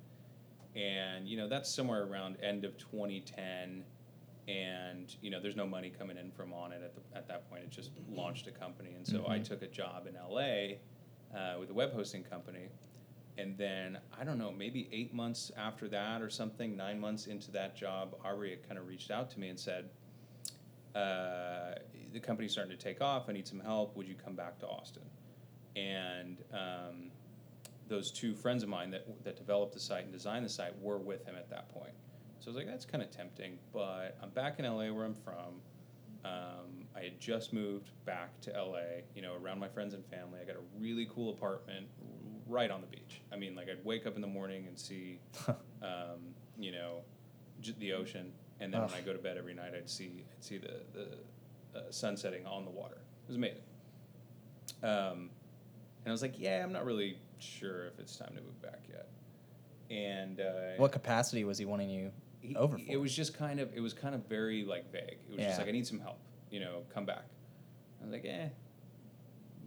[0.77, 3.83] and you know that's somewhere around end of 2010
[4.49, 7.65] and you know there's no money coming in from Onnit at, the, at that point
[7.65, 9.45] it just launched a company and so i Mhm.
[9.45, 10.41] took a job in la
[11.39, 12.69] uh, with a web hosting company
[13.37, 17.51] and then i don't know maybe eight months after that or something nine months into
[17.51, 19.91] that job Aubrey kind of reached out to me and said
[20.95, 21.75] uh,
[22.13, 24.67] the company's starting to take off i need some help would you come back to
[24.67, 25.03] austin
[25.77, 27.11] and um,
[27.89, 30.99] those two friends of mine that, that developed the site and designed the site were
[30.99, 31.93] with him at that point.
[32.39, 35.17] So I was like, that's kind of tempting, but I'm back in LA where I'm
[35.17, 35.61] from.
[36.25, 40.39] Um, I had just moved back to LA, you know, around my friends and family.
[40.41, 41.87] I got a really cool apartment
[42.47, 43.23] right on the beach.
[43.33, 45.19] I mean, like I'd wake up in the morning and see,
[45.83, 47.01] um, you know,
[47.61, 50.45] j- the ocean, and then when I go to bed every night, I'd see I'd
[50.45, 51.09] see the the
[51.75, 52.97] uh, sun on the water.
[53.25, 53.63] It was amazing.
[54.83, 55.31] Um,
[56.05, 58.81] and I was like, yeah, I'm not really sure if it's time to move back
[58.89, 59.09] yet.
[59.91, 62.85] And uh, What capacity was he wanting you he- over for?
[62.89, 65.19] It was just kind of it was kind of very like vague.
[65.29, 66.19] It was just like I need some help.
[66.51, 67.25] You know, come back.
[68.01, 68.49] I was like, eh,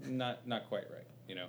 [0.05, 1.07] not not quite right.
[1.27, 1.47] You know.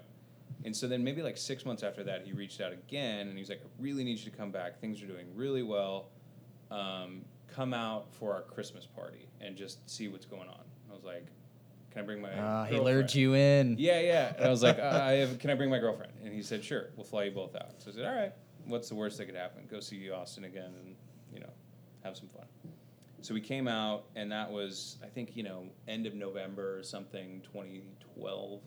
[0.64, 3.48] And so then maybe like six months after that, he reached out again and he's
[3.48, 4.80] like, I really need you to come back.
[4.80, 6.08] Things are doing really well.
[6.70, 10.64] Um, come out for our Christmas party and just see what's going on.
[10.90, 11.26] I was like,
[11.92, 12.30] Can I bring my?
[12.38, 13.76] Ah, he lured you in.
[13.78, 14.34] Yeah, yeah.
[14.36, 16.12] And I was like, uh, I have, can I bring my girlfriend?
[16.24, 17.70] And he said, sure, we'll fly you both out.
[17.78, 18.32] So I said, all right.
[18.66, 19.64] What's the worst that could happen?
[19.70, 20.96] Go see Austin again and,
[21.32, 21.50] you know,
[22.02, 22.46] have some fun.
[23.20, 26.82] So we came out, and that was, I think, you know, end of November or
[26.82, 28.60] something, 2012.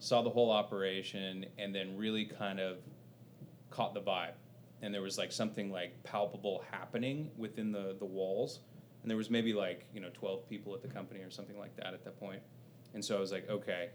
[0.00, 2.78] Saw the whole operation, and then really kind of
[3.70, 4.32] caught the vibe.
[4.82, 8.60] And there was like something like palpable happening within the, the walls.
[9.04, 11.76] And there was maybe like, you know, 12 people at the company or something like
[11.76, 12.40] that at that point.
[12.94, 13.90] And so I was like, okay,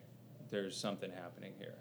[0.52, 1.74] there's something happening here.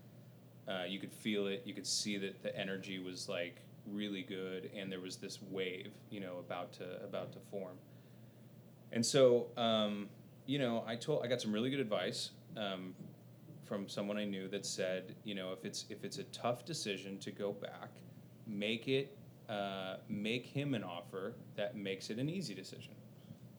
[0.66, 1.60] Uh, you could feel it.
[1.66, 5.92] You could see that the energy was like really good, and there was this wave,
[6.08, 7.76] you know, about to about to form.
[8.92, 10.08] And so, um,
[10.46, 12.94] you know, I told I got some really good advice um,
[13.66, 17.18] from someone I knew that said, you know, if it's if it's a tough decision
[17.18, 17.90] to go back,
[18.46, 19.18] make it
[19.50, 22.94] uh, make him an offer that makes it an easy decision.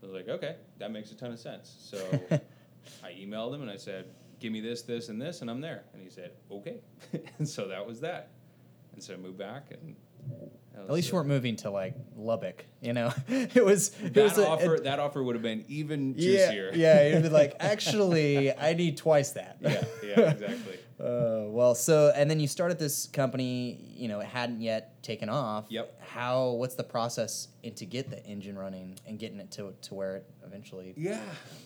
[0.02, 1.76] I was like, okay, that makes a ton of sense.
[1.80, 1.98] So
[3.04, 4.06] I emailed him and I said,
[4.40, 5.84] give me this, this, and this, and I'm there.
[5.94, 6.80] And he said, okay.
[7.38, 8.30] and so that was that.
[8.94, 9.96] And so I moved back and.
[10.88, 13.14] At least you weren't moving to like Lubbock, you know.
[13.28, 16.72] it was it That was a- offer, a- that offer would have been even juicier.
[16.74, 17.02] yeah.
[17.02, 17.08] yeah.
[17.10, 19.58] It'd be like, actually, I need twice that.
[19.62, 20.80] yeah, yeah, exactly.
[21.00, 23.80] Uh, well, so and then you started this company.
[23.96, 25.66] You know, it hadn't yet taken off.
[25.70, 26.02] Yep.
[26.02, 26.50] How?
[26.52, 30.26] What's the process into get the engine running and getting it to to where it
[30.46, 30.94] eventually?
[30.98, 31.22] Yeah,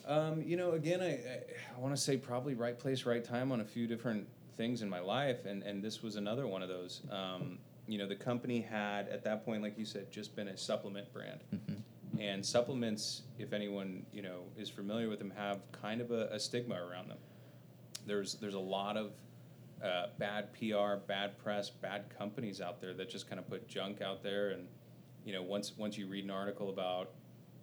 [0.06, 1.40] um, you know, again, I, I,
[1.76, 4.90] I want to say probably right place, right time on a few different things in
[4.90, 7.02] my life, and and this was another one of those.
[7.10, 7.58] Um,
[7.94, 11.14] you know, the company had at that point, like you said, just been a supplement
[11.14, 11.42] brand,
[12.20, 16.40] and supplements, if anyone you know is familiar with them, have kind of a, a
[16.40, 17.20] stigma around them.
[18.08, 19.12] There's there's a lot of
[19.86, 24.02] uh, bad PR, bad press, bad companies out there that just kind of put junk
[24.02, 24.68] out there, and
[25.24, 27.12] you know, once once you read an article about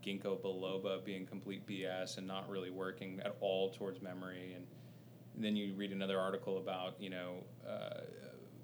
[0.00, 4.64] ginkgo biloba being complete BS and not really working at all towards memory, and
[5.36, 8.02] then you read another article about you know uh,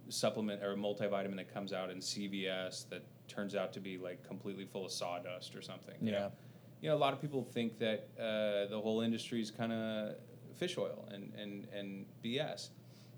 [0.09, 4.27] supplement or a multivitamin that comes out in CVS that turns out to be like
[4.27, 5.95] completely full of sawdust or something.
[6.01, 6.19] you know?
[6.19, 6.29] Yeah.
[6.83, 10.16] You know, a lot of people think that uh, the whole industry is kind of
[10.57, 12.69] fish oil and, and, and BS.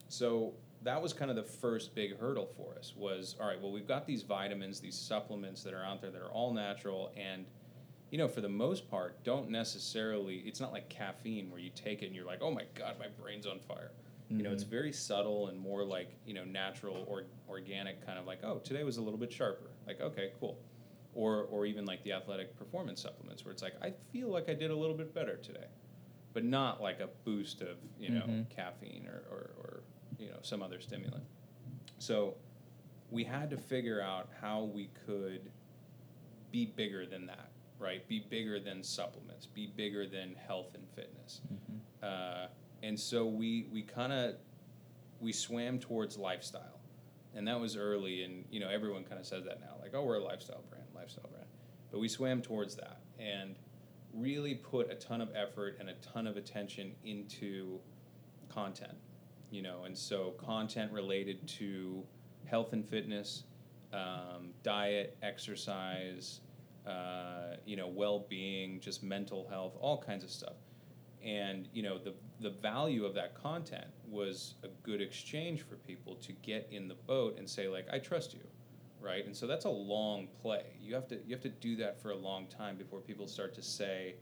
[0.09, 3.73] So that was kind of the first big hurdle for us was, all right, well,
[3.73, 7.45] we've got these vitamins, these supplements that are out there that are all natural and,
[8.11, 12.03] you know, for the most part, don't necessarily, it's not like caffeine where you take
[12.03, 13.91] it and you're like, oh my God, my brain's on fire.
[14.31, 18.27] You know, it's very subtle and more like, you know, natural or organic kind of
[18.27, 19.71] like, oh, today was a little bit sharper.
[19.87, 20.59] Like, okay, cool.
[21.15, 24.55] Or, or even like the athletic performance supplements where it's like, I feel like I
[24.55, 25.65] did a little bit better today.
[26.35, 28.49] But not like a boost of, you know, Mhm.
[28.51, 29.81] caffeine or, or, or,
[30.19, 31.25] you know, some other stimulant.
[31.99, 32.37] So
[33.11, 35.51] we had to figure out how we could
[36.53, 38.07] be bigger than that, right?
[38.09, 41.41] Be bigger than supplements, be bigger than health and fitness.
[42.03, 42.49] Uh,
[42.83, 44.35] and so we we kind of
[45.21, 46.81] we swam towards lifestyle,
[47.35, 48.23] and that was early.
[48.23, 50.87] And you know everyone kind of says that now, like oh we're a lifestyle brand,
[50.95, 51.47] lifestyle brand.
[51.91, 53.57] But we swam towards that and
[54.15, 57.79] really put a ton of effort and a ton of attention into
[58.49, 58.97] content,
[59.51, 62.03] you know, and so content related to
[62.47, 63.45] health and fitness,
[63.93, 66.41] um, diet, exercise,
[66.87, 70.55] uh, you know, well-being, just mental health, all kinds of stuff.
[71.25, 76.15] And you know, the the value of that content was a good exchange for people
[76.17, 78.47] to get in the boat and say like, I trust you,
[79.01, 79.25] right?
[79.27, 80.65] And so that's a long play.
[80.81, 83.55] You have to you have to do that for a long time before people start
[83.55, 84.15] to say,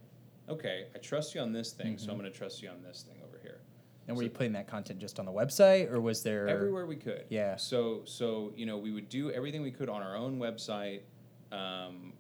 [0.49, 3.03] okay, I trust you on this thing, so I'm going to trust you on this
[3.03, 3.61] thing over here.
[4.09, 6.97] And were you putting that content just on the website, or was there everywhere we
[6.97, 7.25] could.
[7.29, 7.57] Yeah.
[7.57, 11.01] So so you know we would do everything we could on our own website.
[11.53, 12.13] Um,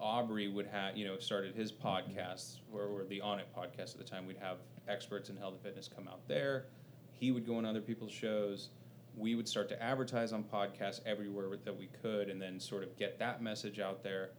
[0.00, 4.26] Aubrey would have you know started his podcasts were the Onnit podcast at the time.
[4.26, 4.58] We'd have
[4.88, 6.66] experts in health and fitness come out there.
[7.12, 8.70] He would go on other people's shows.
[9.16, 12.96] We would start to advertise on podcasts everywhere that we could, and then sort of
[12.96, 14.30] get that message out there.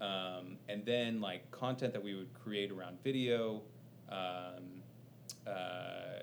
[0.00, 3.62] Um, and then like content that we would create around video.
[4.10, 4.82] Um,
[5.46, 6.22] uh,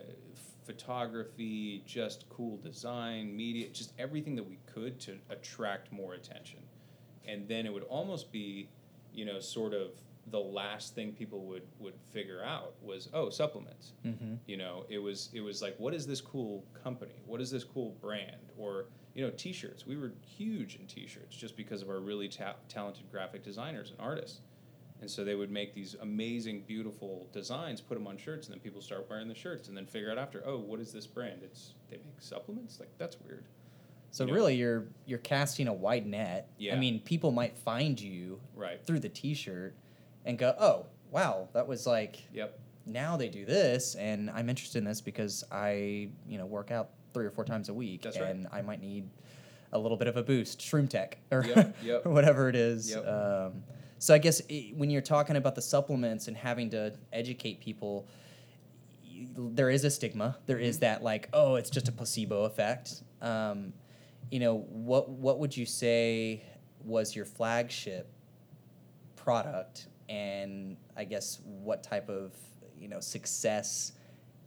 [0.65, 6.59] photography, just cool design, media, just everything that we could to attract more attention.
[7.27, 8.69] And then it would almost be,
[9.13, 9.91] you know, sort of
[10.27, 13.91] the last thing people would would figure out was oh supplements.
[14.05, 14.37] Mhm.
[14.47, 17.15] You know, it was it was like what is this cool company?
[17.25, 18.37] What is this cool brand?
[18.57, 19.85] Or you know, t-shirts.
[19.85, 23.99] We were huge in t-shirts just because of our really ta- talented graphic designers and
[23.99, 24.39] artists.
[25.01, 28.61] And so they would make these amazing, beautiful designs, put them on shirts, and then
[28.61, 31.41] people start wearing the shirts, and then figure out after, oh, what is this brand?
[31.43, 32.79] It's they make supplements.
[32.79, 33.43] Like that's weird.
[34.13, 34.35] So you know.
[34.35, 36.47] really, you're you're casting a wide net.
[36.57, 36.75] Yeah.
[36.75, 38.79] I mean, people might find you Right.
[38.85, 39.75] through the T-shirt
[40.23, 42.57] and go, "Oh, wow, that was like." Yep.
[42.85, 46.91] Now they do this, and I'm interested in this because I, you know, work out
[47.13, 48.29] three or four times a week, That's right.
[48.29, 49.09] and I might need
[49.71, 52.05] a little bit of a boost, Shroom Tech, or, Yep, yep.
[52.05, 52.91] or whatever it is.
[52.91, 53.07] Yep.
[53.07, 53.63] Um,
[53.99, 58.05] so I guess i when you're talking about the supplements and having to educate people,
[59.35, 60.37] there is a stigma.
[60.45, 60.81] There is Mm-hmm.
[60.81, 63.01] that like, oh, it's just a placebo effect.
[63.21, 63.73] Um,
[64.31, 66.43] you know, what what would you say
[66.83, 68.11] was your flagship
[69.15, 72.33] product, and I guess what type of
[72.77, 73.93] you know success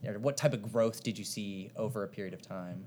[0.05, 2.87] or what type of growth did you see over a period of time?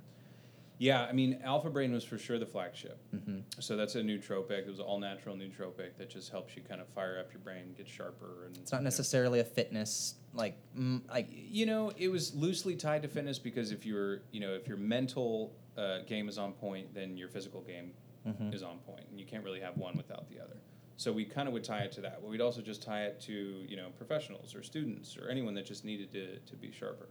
[0.82, 2.98] Yeah, I mean, Alpha Brain was for sure the flagship.
[3.14, 3.44] Mhm.
[3.62, 4.60] So that's a nootropic.
[4.60, 7.74] It was all natural nootropic that just helps you kind of fire up your brain,
[7.76, 11.92] get sharper, and It's not you know, necessarily a fitness like mm, like you know
[11.98, 16.00] it was loosely tied to fitness because if your you know if your mental uh,
[16.08, 17.94] game is on point then your physical game
[18.28, 18.54] Mhm.
[18.54, 18.86] is on point.
[18.98, 20.58] point and you can't really have one without the other
[20.98, 23.20] so we kind of would tie it to that but we'd also just tie it
[23.22, 23.34] to
[23.68, 27.10] you know professionals or students or anyone that just needed to, to be sharper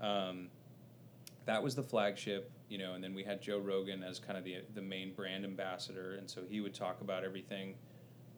[0.00, 0.48] um,
[1.44, 4.44] that was the flagship you know and then we had joe rogan as kind of
[4.44, 7.74] the, the main brand ambassador and so he would talk about everything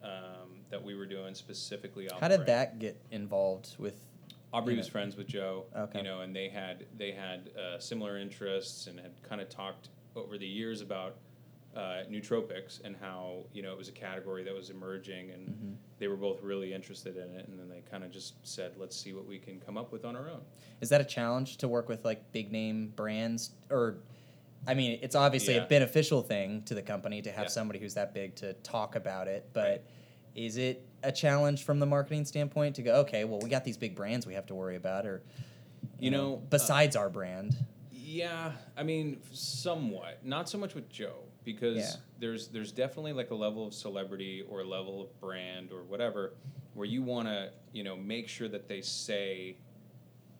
[0.03, 2.47] um, that we were doing specifically how did brand.
[2.47, 3.95] that get involved with
[4.53, 5.63] Aubrey was know- friends with Joe.
[5.77, 5.99] Okay.
[5.99, 9.87] You know, and they had they had uh, similar interests and had kind of talked
[10.13, 11.15] over the years about
[11.73, 15.71] uh, nootropics and how you know it was a category that was emerging, and Mm-hmm.
[15.99, 17.47] they were both really interested in it.
[17.47, 20.03] And then they kind of just said, "Let's see what we can come up with
[20.03, 20.41] on our own."
[20.81, 23.99] Is that a challenge to work with like big name brands or
[24.67, 25.63] I mean, it's obviously Yeah.
[25.63, 27.49] a beneficial thing to the company to have Yeah.
[27.49, 29.81] somebody who's that big to talk about it, but Right.
[30.35, 33.77] is it a challenge from the marketing standpoint to go, okay, well, we got these
[33.77, 35.23] big brands we have to worry about or
[35.99, 37.55] You know, uh, besides our brand.
[37.91, 40.23] Yeah, I mean, somewhat.
[40.25, 42.01] Not so much with Joe because Yeah.
[42.19, 46.33] there's there's definitely like a level of celebrity or a level of brand or whatever
[46.73, 49.57] where you want to you know make sure that they say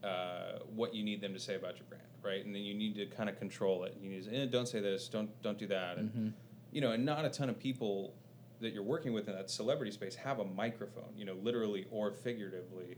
[0.04, 2.44] uh, what you need them to say about your brand, right?
[2.46, 3.98] And then you need to kind of control it.
[4.02, 6.34] You need to say, eh, don't say this, don't don't do that, and Mhm.
[6.72, 8.14] you know, and not a ton of people
[8.60, 12.12] that you're working with in that celebrity space have a microphone, you know, literally or
[12.12, 12.96] figuratively,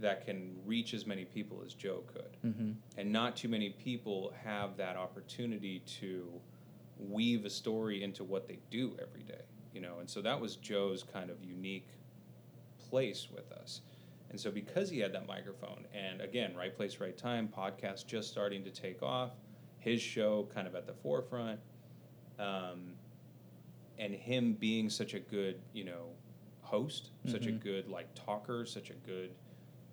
[0.00, 2.72] that can reach as many people as Joe could Mm-hmm.
[2.98, 6.40] and not too many people have that opportunity to
[6.98, 10.56] weave a story into what they do every day you know and so that was
[10.56, 11.88] joe's kind of unique
[12.88, 13.80] place with us
[14.34, 18.28] and so because he had that microphone and again right place right time podcast just
[18.28, 19.30] starting to take off
[19.78, 21.60] his show kind of at the forefront
[22.40, 22.94] um,
[23.96, 26.06] and him being such a good you know
[26.62, 27.60] host such a Mhm.
[27.62, 29.30] good like talker such a good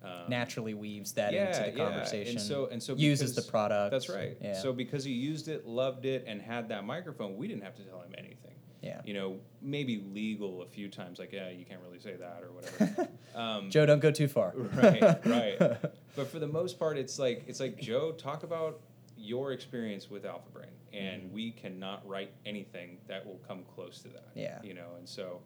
[0.02, 1.88] um, Naturally weaves that yeah, into the yeah.
[1.88, 2.36] conversation.
[2.38, 3.92] And so and so uses the product.
[3.92, 4.36] That's right.
[4.40, 4.54] Yeah.
[4.54, 7.84] So because he used it, loved it, and had that microphone, we didn't have to
[7.84, 8.56] tell him anything.
[8.82, 9.00] Yeah.
[9.04, 12.52] You know, maybe legal a few times, like yeah, you can't really say that or
[12.52, 13.08] whatever.
[13.34, 14.52] um, Joe, don't go too far.
[14.74, 15.58] right, right.
[16.16, 18.80] But for the most part, it's like it's like Joe, talk about
[19.16, 21.34] your experience with Alpha Brain, and Mm-hmm.
[21.34, 24.28] we cannot write anything that will come close to that.
[24.34, 24.58] Yeah.
[24.62, 25.40] You know, and so.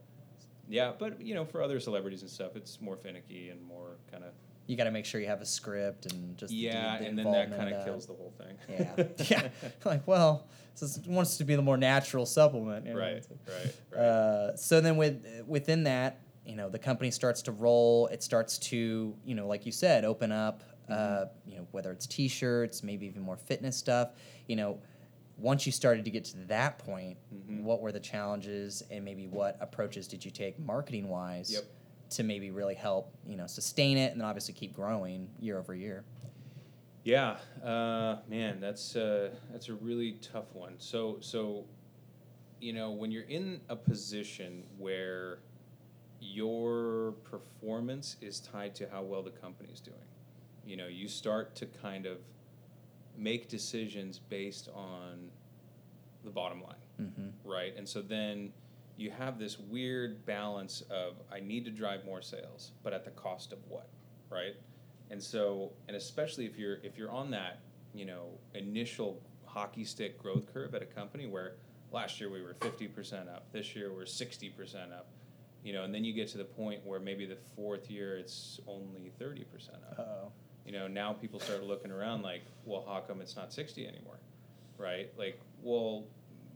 [0.69, 4.25] Yeah, but you know, for other celebrities and stuff, it's more finicky and more kind
[4.25, 4.33] of
[4.67, 7.31] you got to make sure you have a script and just yeah, the and then
[7.33, 8.57] that kind of kills the whole thing.
[9.29, 9.49] Yeah, yeah.
[9.85, 12.87] Like, well, this is- wants to be the more natural supplement.
[12.87, 14.01] you know, right, right, right.
[14.01, 18.07] Uh, so then with within that, you know, the company starts to roll.
[18.09, 20.63] It starts to, you know, like you said, open up.
[20.89, 21.51] Uh, Mm-hmm.
[21.51, 24.11] you know, whether it's T-shirts, maybe even more fitness stuff.
[24.47, 24.79] You know,
[25.37, 27.63] once you started to get to that point, Mhm.
[27.65, 31.65] what were the challenges and maybe what approaches did you take marketing wise Yep.
[32.11, 35.75] To maybe really help you know sustain it and then obviously keep growing year over
[35.75, 36.05] year?
[37.05, 40.75] Yeah, uh, man, that's uh, that's a really tough one.
[40.79, 41.65] So so,
[42.61, 45.39] you know, when you're in a position where
[46.21, 49.97] your performance is tied to how well the company is doing,
[50.65, 52.19] you know, you start to kind of
[53.17, 55.31] make decisions based on
[56.25, 57.29] the bottom line Mm-hmm.
[57.49, 57.77] right?
[57.77, 58.53] And so then
[58.97, 63.11] you have this weird balance of I need to drive more sales, but at the
[63.11, 63.89] cost of what,
[64.31, 64.55] right?
[65.11, 67.61] And so, and especially if you're if you're on that,
[67.95, 71.57] you know, initial hockey stick growth curve at a company where
[71.93, 75.09] last year we were 50% up, this year we're 60% up,
[75.63, 78.61] you know, and then you get to the point where maybe the fourth year it's
[78.67, 79.45] only 30%
[79.91, 79.99] up.
[79.99, 80.33] Oh,
[80.65, 84.19] you know now people start looking around like well how come it's not 60 anymore
[84.79, 85.11] right?
[85.17, 86.05] Like well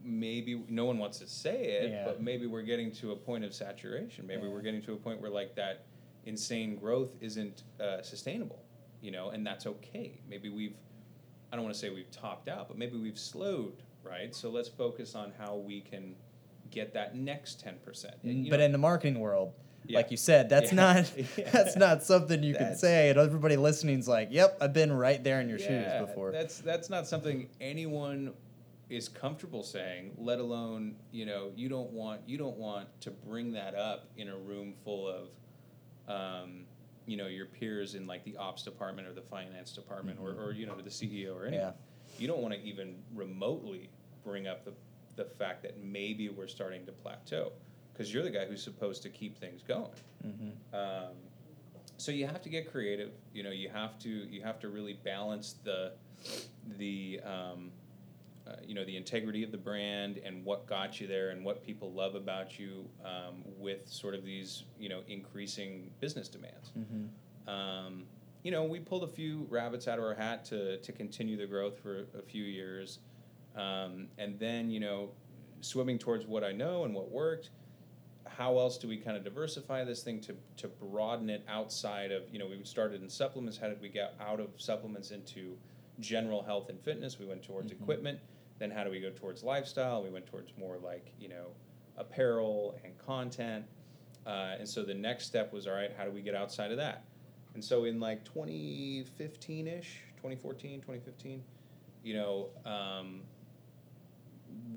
[0.03, 2.05] maybe no one wants to say it Yeah.
[2.05, 4.49] but maybe we're getting to a point of saturation maybe Yeah.
[4.49, 5.85] we're getting to a point where like that
[6.25, 8.63] insane growth isn't uh, sustainable
[9.01, 10.75] you know and that's okay maybe we've
[11.51, 14.69] i don't want to say we've topped out but maybe we've slowed right so let's
[14.69, 16.15] focus on how we can
[16.69, 19.51] get that next 10% And, but know, in the marketing world,
[19.85, 19.97] Yeah.
[19.97, 21.11] like you said, that's not
[21.51, 25.41] that's not something you can say, and everybody listening's like, "Yep, I've been right there
[25.41, 28.31] in your shoes before." That's that's not something anyone
[28.91, 30.11] is comfortable saying.
[30.17, 34.27] Let alone you know you don't want you don't want to bring that up in
[34.29, 35.29] a room full of,
[36.07, 36.65] um,
[37.05, 40.51] you know, your peers in like the ops department or the finance department or, or
[40.51, 41.65] you know the CEO or anyone.
[41.67, 41.71] Yeah.
[42.19, 43.89] You don't want to even remotely
[44.23, 44.73] bring up the
[45.15, 47.51] the fact that maybe we're starting to plateau
[47.93, 49.91] because you're the guy who's supposed to keep things going.
[50.21, 51.15] hmm Um,
[51.97, 53.11] so you have to get creative.
[53.33, 55.93] You know, you have to you have to really balance the
[56.77, 57.71] the um,
[58.47, 61.63] uh, you know the integrity of the brand and what got you there and what
[61.63, 66.71] people love about you um, with sort of these you know increasing business demands.
[66.73, 67.05] hmm
[67.49, 68.05] Um,
[68.43, 71.45] you know, we pulled a few rabbits out of our hat to to continue the
[71.45, 72.99] growth for a few years,
[73.55, 75.11] um, and then you know,
[75.61, 77.51] swimming towards what I know and what worked.
[78.25, 82.23] How else do we kind of diversify this thing to to broaden it outside of
[82.31, 83.57] you know we started in supplements.
[83.59, 85.55] How did we get out of supplements into
[86.01, 87.19] general health and fitness?
[87.19, 87.81] We went towards Mhm.
[87.81, 88.19] equipment.
[88.59, 90.03] Then how do we go towards lifestyle?
[90.03, 91.53] We went towards more like you know
[91.97, 93.65] apparel and content.
[94.25, 96.77] Uh, and so the next step was all right, how do we get outside of
[96.77, 97.05] that?
[97.53, 101.43] And so in like 2015 ish, 2014, 2015,
[102.03, 103.23] you know, um,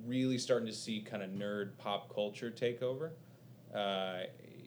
[0.07, 3.13] really starting to see kind of nerd pop culture take over.
[3.75, 4.23] Uh,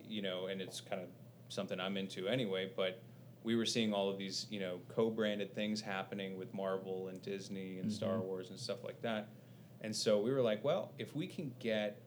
[0.08, 1.08] you know, and it's kind of
[1.50, 3.02] something I'm into anyway, but
[3.48, 7.22] we were seeing all of these, you know, co branded things happening with Marvel and
[7.22, 8.24] Disney and Star Mhm.
[8.26, 9.30] Wars and stuff like that.
[9.80, 12.02] And so we were like, well, if we can get,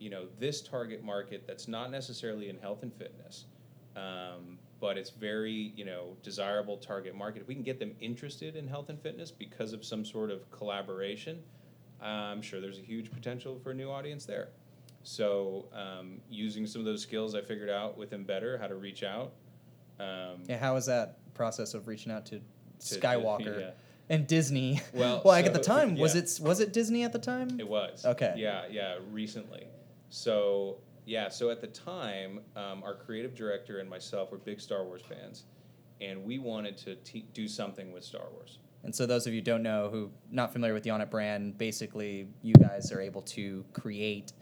[0.00, 3.46] you know, this target market that's not necessarily in health and fitness,
[3.94, 7.42] um, but it's very, you know, desirable target market.
[7.42, 10.50] If we can get them interested in health and fitness because of some sort of
[10.50, 11.40] collaboration,
[12.00, 14.48] I'm sure there's a huge potential for a new audience there.
[15.04, 19.04] So um, using some of those skills I figured out with Embedder, how to reach
[19.04, 19.34] out.
[20.00, 22.44] Um, Yeah, how was that process of reaching out to to-
[22.94, 23.70] to- Skywalker yeah.
[24.08, 24.80] and Disney?
[24.94, 27.60] Well, like at the so- time, was it was it Disney at the time?
[27.60, 28.04] It was.
[28.06, 28.34] Okay.
[28.36, 29.66] Yeah, yeah, recently.
[30.08, 34.84] So, yeah, so at the time, um, our creative director and myself were big Star
[34.84, 35.44] Wars fans,
[36.00, 38.58] and we wanted to te- do something with Star Wars.
[38.82, 42.28] And so those of you don't know who not familiar with the Onnit brand, basically
[42.42, 44.32] you guys are able to create,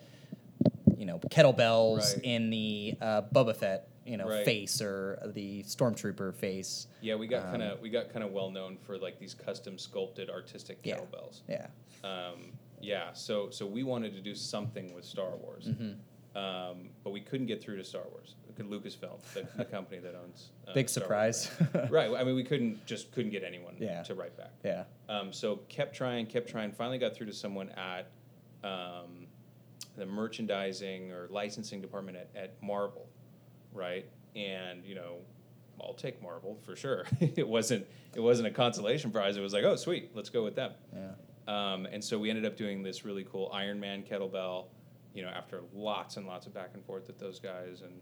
[0.96, 2.24] you know, kettlebells Right.
[2.24, 4.44] in the uh, Boba Fett, you know, Right.
[4.44, 6.86] face or the stormtrooper face.
[7.00, 9.34] Yeah, we got kind Um, of we got kind of well known for like these
[9.34, 10.96] custom sculpted artistic Yeah.
[10.98, 11.42] kettlebells.
[11.48, 11.66] Yeah.
[12.04, 15.92] Um, yeah, so so we wanted to do something with Star Wars, hmm
[16.38, 18.34] um, but we couldn't get through to Star Wars.
[18.54, 20.50] Could Lucasfilm, the, the company that owns.
[20.66, 21.50] Uh, Big Star surprise.
[21.90, 22.10] right.
[22.14, 24.02] I mean, we couldn't just couldn't get anyone Yeah.
[24.04, 24.50] to write back.
[24.64, 24.84] Yeah.
[25.08, 26.72] Um, so kept trying, kept trying.
[26.72, 28.06] Finally got through to someone at
[28.64, 29.26] um,
[29.96, 33.08] the merchandising or licensing department at, at Marvel,
[33.72, 34.06] right?
[34.36, 35.16] And you know,
[35.80, 37.06] I'll take Marvel for sure.
[37.20, 39.36] it wasn't it wasn't a consolation prize.
[39.36, 40.72] It was like, oh sweet, let's go with them.
[40.94, 41.12] Yeah.
[41.46, 44.66] Um, and so we ended up doing this really cool Iron Man kettlebell.
[45.14, 47.92] You know, after lots and lots of back and forth with those guys and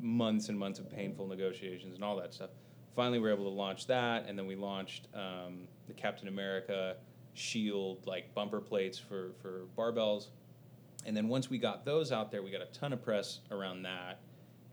[0.00, 2.50] months and months of painful negotiations and all that stuff.
[2.96, 6.96] Finally, we were able to launch that, and then we launched um, the Captain America
[7.34, 10.28] Shield like bumper plates for for barbells.
[11.06, 13.82] And then once we got those out there, we got a ton of press around
[13.82, 14.20] that,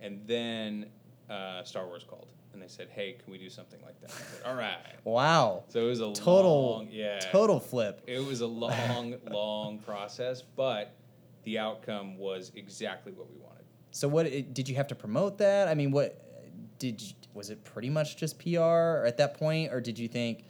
[0.02, 0.88] and then
[1.30, 4.46] uh, Star Wars called, and they said, "Hey, can we do something like that?" Said,
[4.46, 5.64] "All right." Wow.
[5.70, 8.02] So it was a Total, long, yeah, total flip.
[8.08, 10.94] It was a long, long process, but
[11.44, 13.66] the outcome was exactly what we wanted.
[13.92, 14.24] So what
[14.54, 15.68] did you have to promote that?
[15.68, 16.22] I mean, what
[16.80, 20.46] did you, was it pretty much just PR at that point, or did you think,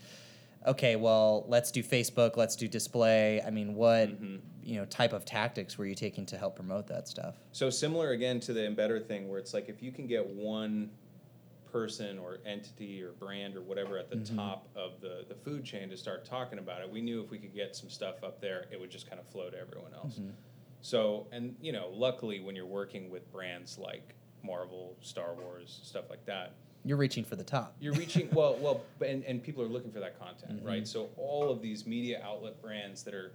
[0.67, 3.41] okay, well, let's do Facebook, let's do display?
[3.41, 4.35] I mean, what Mm-hmm.
[4.63, 7.35] you know type of tactics were you taking to help promote that stuff?
[7.51, 10.91] So similar again to the embedder thing, where it's like if you can get one
[11.71, 15.89] person or entity or brand or whatever at the top of the, the food chain
[15.89, 18.65] to start talking about it, we knew if we could get some stuff up there,
[18.71, 20.19] it would just kind of flow to everyone else.
[20.81, 26.09] So, and you know, luckily when you're working with brands like Marvel, Star Wars, stuff
[26.09, 27.75] like that, You're reaching for the top.
[27.79, 30.67] you're reaching well, well, and, and people are looking for that content, mm-hmm.
[30.67, 30.87] right?
[30.87, 33.33] So all of these media outlet brands that are,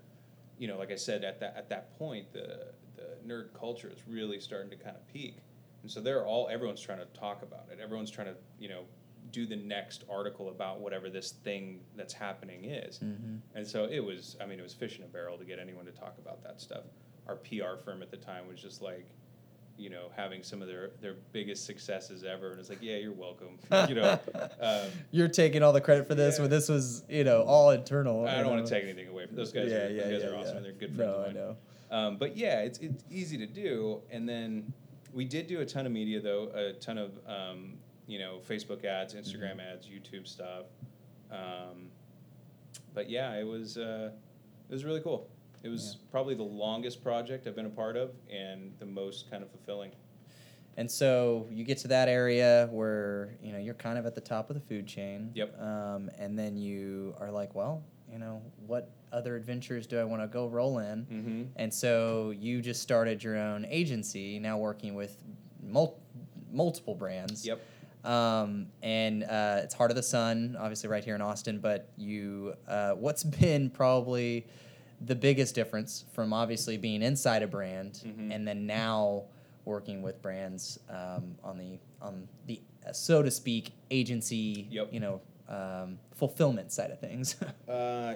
[0.58, 3.98] you know, like I said, at that at that point, the the nerd culture is
[4.08, 5.36] really starting to kind of peak,
[5.82, 7.78] and so they're all everyone's trying to talk about it.
[7.80, 8.82] Everyone's trying to you know
[9.32, 13.36] do the next article about whatever this thing that's happening is, mm-hmm.
[13.54, 14.36] and so it was.
[14.40, 16.60] I mean, it was fish in a barrel to get anyone to talk about that
[16.60, 16.84] stuff.
[17.28, 19.08] Our PR firm at the time was just like
[19.78, 22.50] you know, having some of their, their biggest successes ever.
[22.52, 23.58] And it's like, yeah, you're welcome.
[23.88, 24.18] you know,
[24.60, 26.42] um, You're taking all the credit for this Yeah.
[26.42, 28.26] when this was, you know, all internal.
[28.26, 29.70] I don't want to take anything away from those guys.
[29.70, 31.56] Yeah, are, yeah, those guys are awesome and they're good friends No, of I know.
[31.90, 34.00] Um, but yeah, it's, it's easy to do.
[34.10, 34.72] And then
[35.12, 37.74] we did do a ton of media though, a ton of, um,
[38.06, 39.60] you know, Facebook ads, Instagram Mm-hmm.
[39.60, 40.66] ads, YouTube stuff.
[41.30, 41.90] Um,
[42.94, 44.10] but yeah, it was, uh,
[44.68, 45.28] it was really cool.
[45.66, 49.42] It was probably the longest project I've been a part of and the most kind
[49.42, 49.90] of fulfilling.
[50.76, 54.20] And so you get to that area where you know you're kind of at the
[54.20, 55.32] top of the food chain.
[55.34, 55.60] Yep.
[55.60, 60.22] Um, and then you are like, well, you know, what other adventures do I want
[60.22, 61.06] to go roll in?
[61.06, 61.42] Mm-hmm.
[61.56, 65.16] And so you just started your own agency, now working with
[65.64, 65.98] mul-
[66.52, 67.44] multiple brands.
[67.44, 67.60] Yep.
[68.04, 71.58] Um, and uh, it's Heart of the Sun, obviously right here in Austin.
[71.58, 74.46] But you, uh, what's been probably
[75.00, 78.34] the biggest difference from obviously being inside a brand Mhm.
[78.34, 79.24] and then now
[79.64, 84.92] working with brands um, on the on the uh, so to speak agency, Yep.
[84.92, 87.36] you know, um, fulfillment side of things.
[87.68, 88.14] Uh,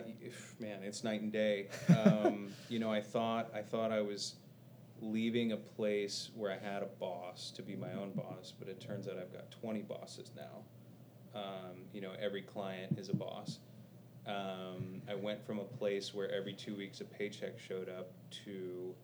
[0.60, 1.66] man, it's night and day.
[1.88, 4.36] Um, you know, I thought I thought I was
[5.02, 8.80] leaving a place where I had a boss to be my own boss, but it
[8.80, 10.62] turns out I've got twenty bosses now.
[11.34, 13.58] Um, you know, every client is a boss.
[14.30, 18.12] Um, I went from a place where every two weeks a paycheck showed up
[18.44, 18.94] to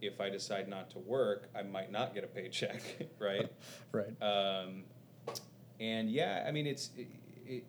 [0.00, 2.80] if I decide not to work, I might not get a paycheck,
[3.18, 3.50] right?
[3.92, 4.22] right.
[4.22, 4.84] Um,
[5.78, 7.08] and yeah, I mean, it's it,
[7.46, 7.64] it,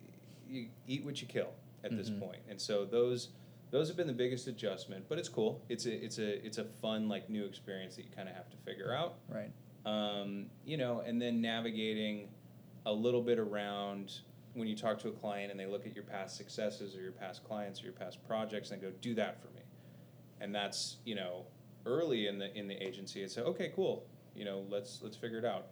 [0.48, 1.50] you eat what you kill
[1.84, 2.20] at this Mhm.
[2.20, 2.38] point.
[2.48, 3.28] and so those
[3.70, 5.06] those have been the biggest adjustment.
[5.08, 5.60] But it's cool.
[5.68, 8.48] It's a it's a it's a fun like new experience that you kind of have
[8.50, 9.14] to figure out.
[9.28, 9.50] Right.
[9.84, 12.28] Um, you know, and then navigating
[12.86, 14.20] a little bit around
[14.54, 17.12] when you talk to a client and they look at your past successes or your
[17.12, 19.62] past clients or your past projects and they go, "Do that for me,"
[20.40, 21.46] and that's you know
[21.86, 23.22] early in the in the agency.
[23.22, 24.06] It's okay, cool.
[24.34, 25.68] You know, let's let's figure it out.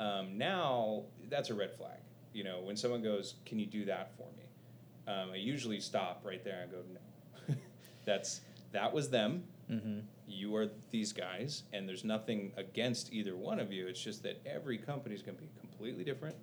[0.00, 1.98] Um, now that's a red flag.
[2.32, 6.22] You know, when someone goes, "Can you do that for me?" Um, I usually stop
[6.24, 7.54] right there and go, "No."
[8.04, 8.40] that's
[8.72, 10.00] that was them Mm-hmm.
[10.26, 13.86] you are these guys, and there's nothing against either one of you.
[13.86, 16.36] It's just that every company is going to be completely different,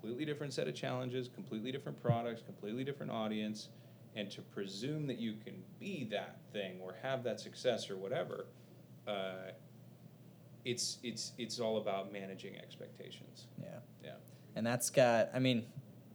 [0.00, 3.68] completely different set of challenges, completely different products, completely different audience,
[4.16, 8.46] and to presume that you can be that thing or have that success or whatever,
[9.06, 9.50] uh,
[10.64, 13.46] it's it's it's all about managing expectations.
[13.62, 13.68] Yeah.
[14.04, 14.10] Yeah.
[14.56, 15.64] and that's got i mean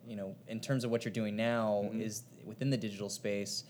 [0.07, 2.01] you know in terms of what you're doing now Mhm.
[2.01, 3.63] is within the digital space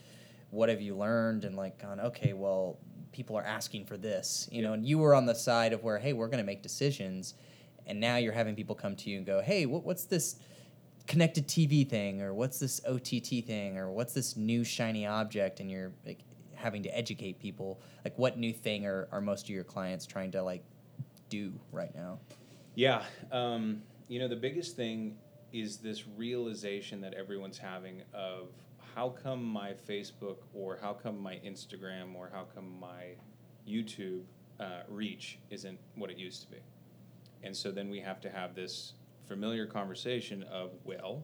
[0.51, 2.77] what have you learned and like gone okay well
[3.13, 5.97] people are asking for this you know and you were on the side of where
[5.99, 7.35] hey we're going to make decisions
[7.87, 10.37] and now you're having people come to you and go hey what, what's this
[11.07, 15.69] connected tv thing or what's this ott thing or what's this new shiny object and
[15.69, 16.19] you're like
[16.55, 20.31] having to educate people like what new thing are, are most of your clients trying
[20.31, 20.63] to like
[21.29, 22.19] do right now
[22.75, 23.03] Yeah.
[23.31, 25.15] Um, you know, the biggest thing
[25.53, 28.49] is this realization that everyone's having of
[28.93, 33.15] how come my Facebook or how come my Instagram or how come my
[33.67, 34.23] YouTube
[34.59, 36.57] uh, reach isn't what it used to be.
[37.45, 38.93] And so then we have to have this
[39.27, 41.23] familiar conversation of, well,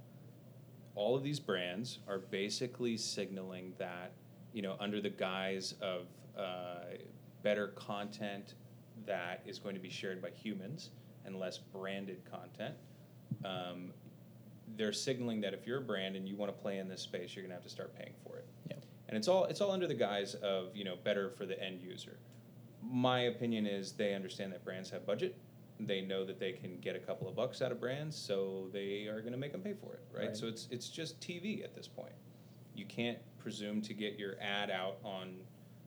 [0.96, 4.14] all of these brands are basically signaling that,
[4.54, 6.06] you know, under the guise of
[6.38, 6.96] uh,
[7.42, 8.54] better content
[9.06, 10.92] that is going to be shared by humans
[11.26, 12.76] and less branded content.
[13.44, 13.92] Um,
[14.78, 17.36] they're signaling that if you're a brand and you want to play in this space,
[17.36, 18.46] you're going to have to start paying for it.
[18.70, 18.86] Yep.
[19.10, 21.82] And it's all it's all under the guise of you know better for the end
[21.82, 22.20] user.
[22.84, 25.38] My opinion is they understand that brands have budget,
[25.88, 29.08] they know that they can get a couple of bucks out of brands, so they
[29.08, 30.28] are going to make them pay for it, right?
[30.28, 30.38] Right.
[30.38, 32.14] So it's it's just TV at this point.
[32.76, 35.36] You can't presume to get your ad out on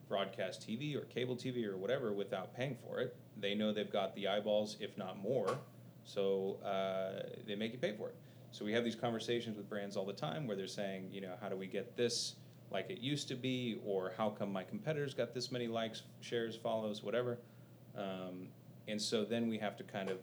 [0.09, 3.17] broadcast TV or cable TV or whatever without paying for it.
[3.41, 5.59] They know they've got the eyeballs, if not more,
[6.05, 8.17] so uh, they make you pay for it.
[8.51, 11.35] So we have these conversations with brands all the time where they're saying, you know,
[11.41, 12.37] how do we get this
[12.71, 16.57] like it used to be, or how come my competitors got this many likes, shares,
[16.57, 17.39] follows, whatever.
[17.97, 18.49] Um,
[18.89, 20.19] and so then we have to kind of,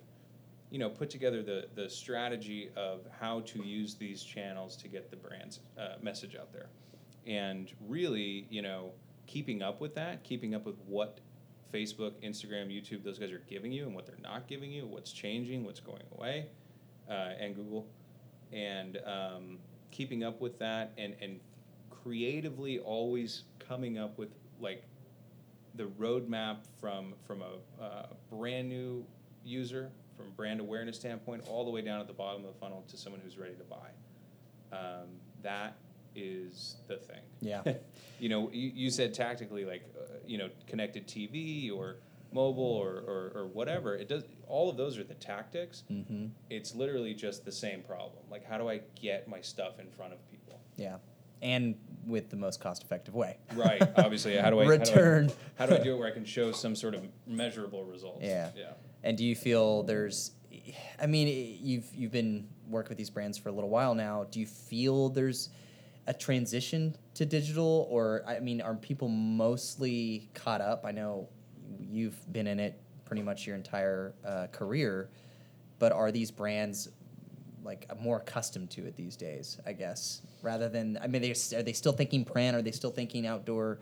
[0.70, 5.09] you know, put together the the strategy of how to use these channels to get
[5.09, 6.70] the brand's uh, message out there,
[7.28, 8.91] and really, you know,
[9.28, 11.20] keeping up with that, keeping up with what
[11.74, 15.12] Facebook, Instagram, YouTube, those guys are giving you and what they're not giving you, what's
[15.12, 16.47] changing, what's going away,
[17.09, 17.88] uh, and Google,
[18.51, 19.57] and um,
[19.91, 21.39] keeping up with that, and and
[21.89, 24.84] creatively always coming up with like
[25.76, 29.05] the roadmap from from a uh, brand new
[29.43, 32.84] user, from brand awareness standpoint, all the way down at the bottom of the funnel
[32.89, 34.78] to someone who's ready to buy.
[34.78, 35.07] Um,
[35.41, 35.78] that
[36.15, 37.22] is the thing.
[37.39, 37.61] Yeah.
[38.19, 41.97] you know, you, you said tactically, like uh, you know, connected TV or
[42.34, 43.95] mobile or, or, or whatever.
[43.95, 44.24] It does.
[44.47, 45.84] All of those are the tactics.
[45.91, 46.28] Mm-hmm.
[46.49, 48.24] It's literally just the same problem.
[48.30, 50.59] Like, how do I get my stuff in front of people?
[50.76, 50.97] Yeah.
[51.41, 51.75] And
[52.05, 53.37] with the most cost effective way.
[53.55, 53.81] Right.
[53.97, 55.29] Obviously, how do I Return.
[55.57, 57.07] How do I, how do I do it where I can show some sort of
[57.27, 58.21] measurable results?
[58.21, 58.49] Yeah.
[58.55, 58.71] Yeah.
[59.03, 60.31] And do you feel there's,
[61.01, 64.25] I mean, you've you've been working with these brands for a little while now.
[64.29, 65.49] Do you feel there's
[66.07, 70.85] a transition to digital, or I mean, are people mostly caught up?
[70.85, 71.29] I know
[71.79, 75.09] you've been in it pretty much your entire uh, career,
[75.79, 76.89] but are these brands
[77.64, 79.59] like more accustomed to it these days?
[79.66, 82.55] I guess rather than I mean, they, are they still thinking print?
[82.55, 83.80] Are they still thinking outdoor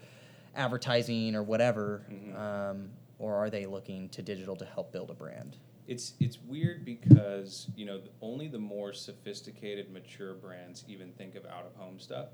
[0.55, 2.03] advertising or whatever?
[2.35, 5.57] Um, or are they looking to digital to help build a brand?
[5.87, 11.45] It's it's weird because you know only the more sophisticated, mature brands even think of
[11.45, 12.27] out of home stuff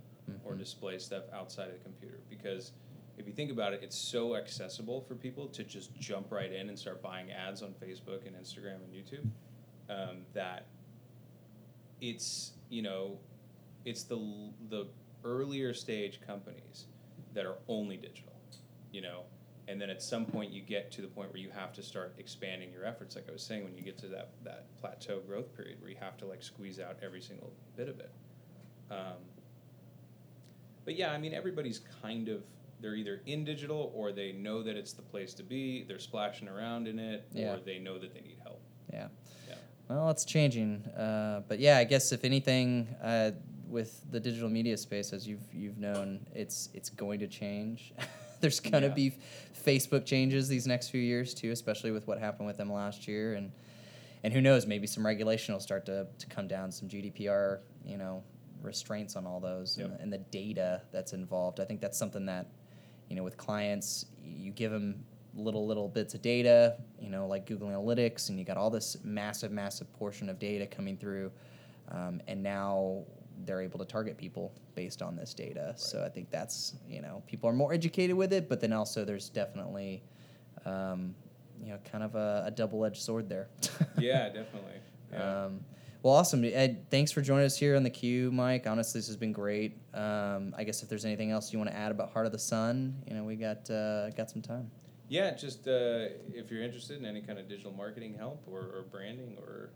[0.44, 2.20] or display stuff outside of the computer.
[2.30, 2.72] Because
[3.18, 6.68] if you think about it, it's so accessible for people to just jump right in
[6.70, 9.30] and start buying ads on Facebook and Instagram and YouTube
[9.90, 10.66] um, that
[12.10, 13.18] it's you know
[13.86, 14.18] it's the
[14.70, 14.88] the
[15.24, 16.86] earlier stage companies
[17.34, 18.32] that are only digital
[18.92, 19.22] you know
[19.68, 22.14] and then at some point you get to the point where you have to start
[22.18, 25.54] expanding your efforts like i was saying when you get to that that plateau growth
[25.56, 28.12] period where you have to like squeeze out every single bit of it
[28.92, 29.18] um,
[30.86, 32.42] but yeah i mean everybody's kind of
[32.82, 36.48] they're either in digital or they know that it's the place to be they're splashing
[36.48, 37.54] around in it Yeah.
[37.56, 38.62] or they know that they need help
[38.94, 39.08] Yeah.
[39.90, 43.32] Well, it's changing, uh, but yeah, I guess if anything, uh,
[43.68, 47.94] with the digital media space, as you've you've known, it's it's going to change.
[48.42, 48.94] There's gonna Yeah.
[48.94, 49.14] be
[49.66, 53.36] Facebook changes these next few years too, especially with what happened with them last year,
[53.36, 53.52] and
[54.24, 57.98] and who knows, maybe some regulation will start to, to come down, some GDPR, you
[57.98, 58.24] know,
[58.64, 59.98] restraints on all those, and, Yep.
[59.98, 61.60] the, and the data that's involved.
[61.60, 62.48] I think that's something that,
[63.08, 65.04] you know, with clients, you give them
[65.36, 68.98] little little bits of data, you know, like Google Analytics, and you got all this
[69.04, 71.32] massive, massive portion of data coming through,
[71.92, 73.04] um, and now
[73.46, 75.74] they're able to target people based on this data.
[75.76, 79.06] So I think that's you know people are more educated with it, but then also
[79.06, 80.04] there's definitely,
[80.66, 81.16] um,
[81.62, 83.50] you know, kind of a, a double edged sword there.
[83.98, 84.80] yeah definitely
[85.12, 85.46] yeah.
[85.46, 85.62] Um,
[86.06, 86.46] well, awesome.
[86.46, 88.68] Ed, thanks for joining us here on the queue, Mike.
[88.68, 89.76] Honestly, this has been great.
[89.92, 92.38] Um, I guess if there's anything else you want to add about Heart of the
[92.38, 94.70] Sun, you know, we got uh, got some time.
[95.08, 98.86] Yeah, just uh, if you're interested in any kind of digital marketing help or, or
[98.90, 99.70] branding or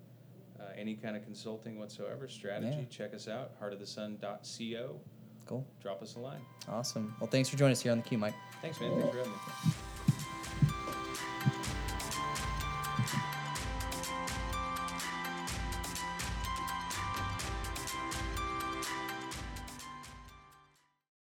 [0.59, 2.85] uh, any kind of consulting whatsoever, strategy, Yeah.
[2.89, 4.99] check us out, heartofthesun.co.
[5.45, 5.65] Cool.
[5.81, 6.41] Drop us a line.
[6.67, 7.15] Awesome.
[7.19, 8.35] Well, thanks for joining us here on the queue, Mike.
[8.61, 8.91] Thanks, man.
[8.91, 9.71] Thanks for having me.